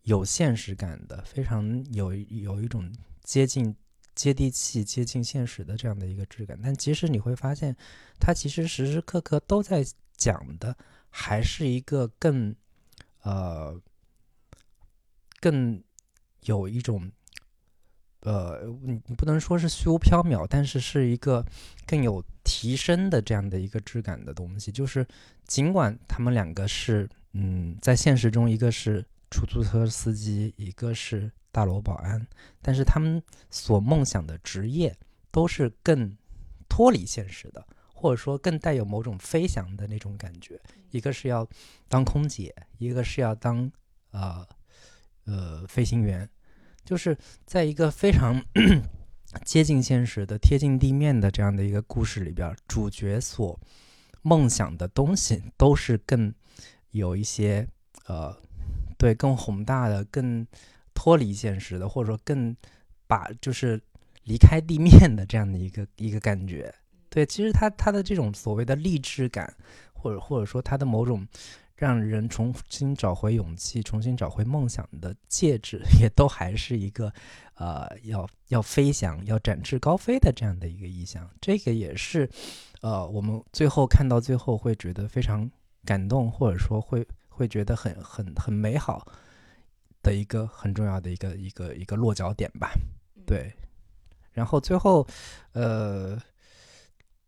[0.05, 2.93] 有现实感的，非常有有一种
[3.23, 3.75] 接近
[4.17, 6.59] 接地气、接近现实的这样的一个质感。
[6.61, 7.77] 但其实你会发现，
[8.19, 9.85] 它其实时时刻刻都在
[10.17, 10.77] 讲的，
[11.09, 12.53] 还是一个更
[13.23, 13.81] 呃
[15.39, 15.81] 更
[16.41, 17.09] 有一种
[18.23, 21.47] 呃，你你不能说是虚无缥缈，但是是一个
[21.87, 24.73] 更有提升的这样的一个质感的东西。
[24.73, 25.07] 就是
[25.47, 29.05] 尽管他们两个是嗯，在现实中一个是。
[29.33, 32.27] 出租车司机，一个是大楼保安，
[32.61, 33.21] 但是他们
[33.51, 34.95] 所梦想的职业
[35.31, 36.15] 都是更
[36.69, 40.61] 脱离现实的，或者说更带有某种飞翔的那种感觉。
[40.91, 41.49] 一个是要
[41.89, 43.73] 当空姐，一个是要当
[44.11, 44.47] 呃
[45.25, 46.29] 呃飞行员，
[46.85, 47.17] 就是
[47.47, 48.41] 在一个非常
[49.45, 53.59] 接近现实的、贴近地面的这样的一个故事里边，主角所
[54.21, 56.33] 梦想的东西都是更。
[56.93, 57.67] 有一些
[58.05, 58.37] 呃，
[59.03, 60.47] 对更宏大的、更
[60.95, 62.57] 脱离现实的，或者说更
[63.09, 63.83] 把就是
[64.23, 66.73] 离开地面的这样的一个一个感觉。
[67.11, 69.53] 对，其实他他的这种所谓的励志感，
[69.93, 71.27] 或者或者说他的某种。
[71.75, 77.13] 让人重新找回勇气、重新找回梦想的戒指， 也都还是一个，
[77.55, 81.29] 呃，要要飞翔、要展翅高飞的这样的一个意象。
[81.41, 82.31] 这个也是，
[82.83, 85.51] 呃，我们最后看到最后会觉得非常
[85.85, 89.07] 感动，或者说会会觉得很很很美好
[90.03, 92.73] 的一个很重要的一个一个一个落脚点吧。
[93.27, 93.53] 对，
[94.33, 95.07] 然后最后，
[95.53, 96.19] 呃，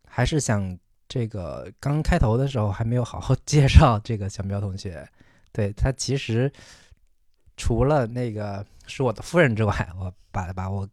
[0.07, 0.79] 还是想。
[1.07, 5.07] 这个刚开头的时候还没有好好 介绍这个小喵同学，
[5.53, 6.51] 对他其实
[7.57, 10.89] 除了那个是我的夫人之外，我把把我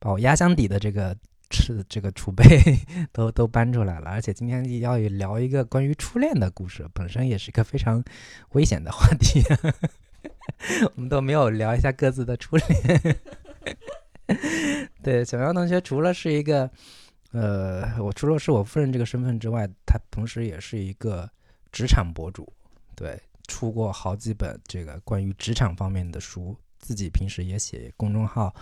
[0.00, 1.16] 把我压箱底的这个
[1.50, 2.44] 吃的这个储备
[3.12, 8.02] 都都搬出来了，而且今天要聊一个关于初恋的故事，本身也是一个非常
[8.50, 9.42] 危险的话题，
[10.96, 13.16] 我们都没有聊一下各自的初恋。
[15.02, 16.70] 对，小杨同学除了是一个。
[17.32, 21.30] 呃，我除了是我夫人这个身份之外，他同时也是一个
[21.70, 22.50] 职场博主，
[22.96, 28.54] 对，出过好几本这个关于职场方面的书，自己平时也写公众号，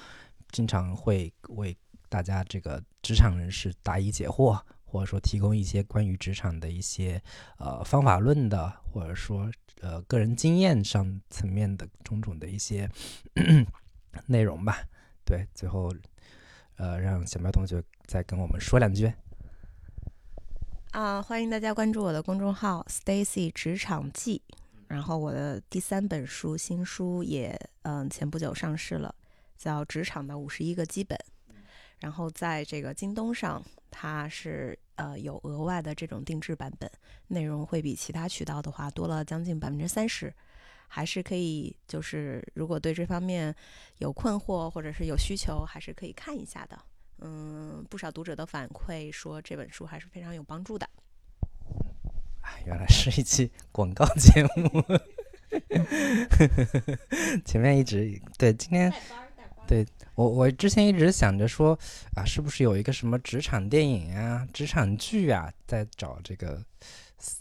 [0.50, 1.76] 经常会为
[2.08, 7.22] 大家这个职场人士答疑解惑，或者说提供一些关于职场的一些
[7.58, 9.50] 呃方法论的，或者说
[9.80, 12.90] 呃个人经验上层面的种种的一些
[14.26, 14.78] 内容吧。
[15.24, 15.92] 对，最后。
[16.78, 19.10] 呃，让小苗同学再跟我们说两句。
[20.90, 24.42] 啊，欢迎大家关注我的公众号 Stacy 职场记。
[24.86, 29.14] 然后我的第三本书新书也嗯前不久上市了，
[29.56, 31.18] 叫《职场的五十一个基本》。
[32.00, 36.90] 然后在这个京东上，它是呃有额外的这种定制版本，
[37.28, 40.32] 内容会比其他渠道的话多了将近百分之三十。
[40.88, 43.52] 还是可以，就是如果对这方面
[43.98, 46.78] 有困惑或者是有需求，还是可以看一下的。
[47.18, 50.88] 嗯，不少读者的反馈说这本书还是非常有帮助的。
[52.42, 54.84] 哎，原来是一期 广告节目。
[57.44, 58.92] 前面一直对今天
[59.66, 61.78] 对我我之前一直想着说
[62.14, 66.62] 啊，是不是有一个什么职场电影啊、职场剧啊，在找这个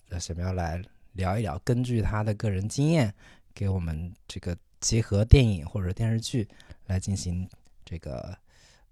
[0.10, 0.82] 呃小喵来
[1.14, 3.14] 聊一聊，根据他的个人经验。
[3.58, 6.46] 给我们这个结合电影或者电视剧
[6.88, 7.48] 来进行
[7.86, 8.38] 这个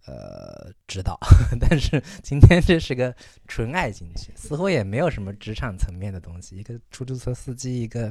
[0.06, 1.20] 呃指导，
[1.60, 3.14] 但是今天这是个
[3.46, 6.56] 纯爱情剧，似乎也没有什么职场层面的东西。
[6.56, 8.10] 一个出租车司机，一个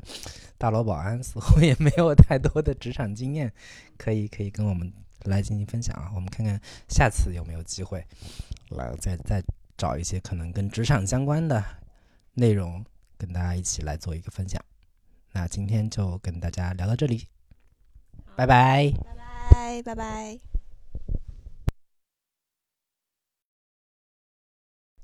[0.59, 3.51] 大楼保安，似乎也没有太多的职场经验
[3.97, 4.93] 可以可以跟我们
[5.25, 6.11] 来进行分享啊。
[6.15, 8.05] 我们看看下次有没有机会
[8.71, 9.43] 来再再
[9.77, 11.65] 找一些可能跟职场相关的
[12.35, 12.85] 内容，
[13.17, 14.63] 跟大家一起来做一个分享。
[15.33, 17.27] 那今天就跟大家聊到这里，
[18.37, 19.15] 拜拜，拜
[19.51, 20.39] 拜，拜拜。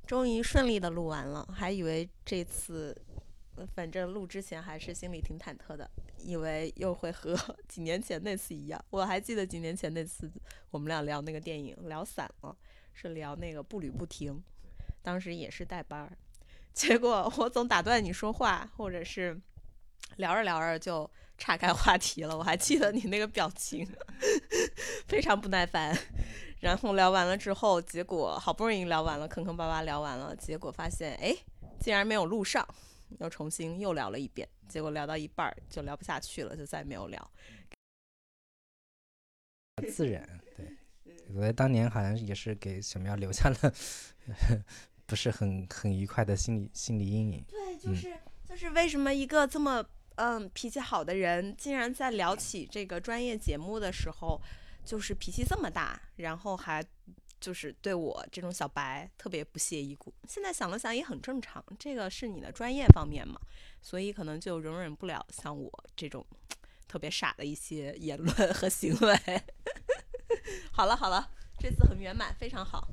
[0.06, 2.96] 终于顺利的录完了，还以为这次，
[3.74, 7.36] 反正录之前还是心里挺忐忑的，以为又会和
[7.68, 8.84] 几年前那次一样。
[8.90, 10.30] 我还记得几年前那次，
[10.70, 12.56] 我们俩聊那个电影聊散了，
[12.92, 14.42] 是聊那个步履不停，
[15.02, 16.16] 当时也是带班儿，
[16.72, 19.40] 结果我总打断你说话，或者是。
[20.16, 23.86] 聊着聊着就岔开话题了，我还记得你那个表情，
[25.06, 25.96] 非常不耐烦。
[26.60, 31.36] 然后聊完了之后，结果好不容易聊完了，坑坑巴巴聊完了，结果发现哎，
[31.78, 32.66] 竟然没有录上，
[33.20, 34.48] 又重新又聊了一遍。
[34.68, 37.30] 结果聊到一半儿就聊不下去了，就再没有聊。
[39.90, 40.76] 自然，对，
[41.28, 43.74] 我觉得当年好像也是给小苗留下了
[45.06, 47.44] 不是很很愉快的心理心理阴影。
[47.48, 49.84] 对，就是就是为什么一个这么。
[50.20, 54.42] 嗯，脾气好的人竟然在聊起这个专业节目的时候，
[54.84, 56.84] 就是脾气这么大，然后还
[57.40, 60.12] 就是对我这种小白特别不屑一顾。
[60.26, 63.40] 现在想了想也很正常，这个是你的专业方面嘛，
[63.80, 66.24] 所以可能就容忍不了像我这种
[66.86, 69.42] 特别傻的一些言论 和行为。
[70.72, 72.88] 好了好了，这次很圆满，非常好。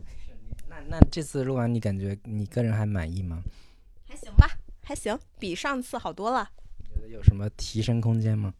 [0.67, 3.41] 那那这次录完，你感觉你个人还满意吗？
[4.07, 4.47] 还行吧，
[4.83, 6.49] 还行，比上次好多了。
[7.09, 8.53] 有什么提升空间吗？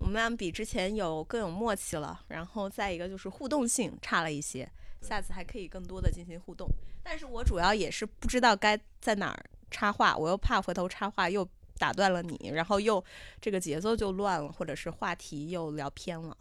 [0.00, 4.70] 我们俩比之前有更有默契了，然后再一个就是互动性差了一些，
[5.04, 6.68] 下次还可以更多的进行互动。
[7.02, 11.46] 但是我主要也是不知道该在哪儿插话，我又怕回头插话又
[11.78, 13.04] 打断了你，然后又
[13.40, 16.36] 这个节奏就乱了，或者是话题又聊偏了。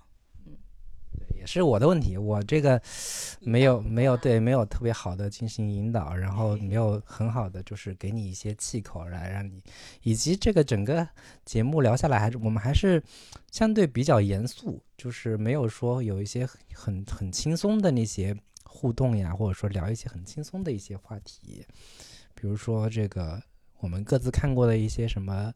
[0.46, 0.56] 嗯，
[1.18, 2.82] 对，也是我的问题，我这个
[3.42, 9.62] 没有没有对没有特别好的进行引导，然后没有很好的就是给你一些气口来让你，
[10.04, 11.06] 以及这个整个
[11.44, 13.04] 节目聊下来还是我们还是
[13.52, 18.38] 相对比较严肃，就是没有说有一些很很轻松的那些
[18.84, 21.66] 互动呀，或者说聊一些很轻松的一些话题，
[22.36, 23.42] 比如说这个
[23.80, 25.54] 我们各自看过的一些什么。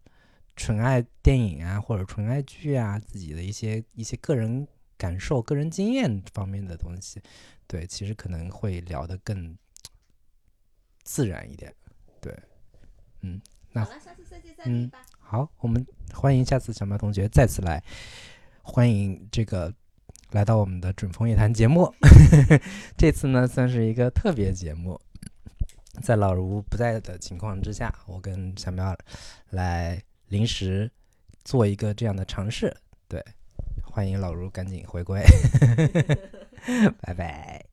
[0.59, 4.67] 纯爱电影啊，或者纯爱剧啊，自己的一些一些个人
[4.97, 7.21] 感受、个人经验方面的东西，
[7.67, 9.55] 对，其实可能会聊得更
[11.03, 11.71] 自然一点。
[12.19, 12.35] 对，
[13.21, 13.39] 嗯，
[13.71, 15.05] 那好了，下次再见再见吧。
[15.19, 17.83] 好，我们欢迎下次小苗同学再次来，
[18.63, 19.71] 欢迎这个
[20.31, 21.93] 来到我们的准风夜谈节目。
[22.97, 24.99] 这次呢，算是一个特别节目，
[26.01, 28.97] 在老卢不在的情况之下，我跟小喵
[29.51, 30.01] 来。
[30.29, 30.91] 临时
[31.45, 32.75] 做一个这样的尝试，
[33.07, 33.23] 对，
[33.81, 35.23] 欢迎老卢赶紧回归，
[36.99, 37.66] 拜拜。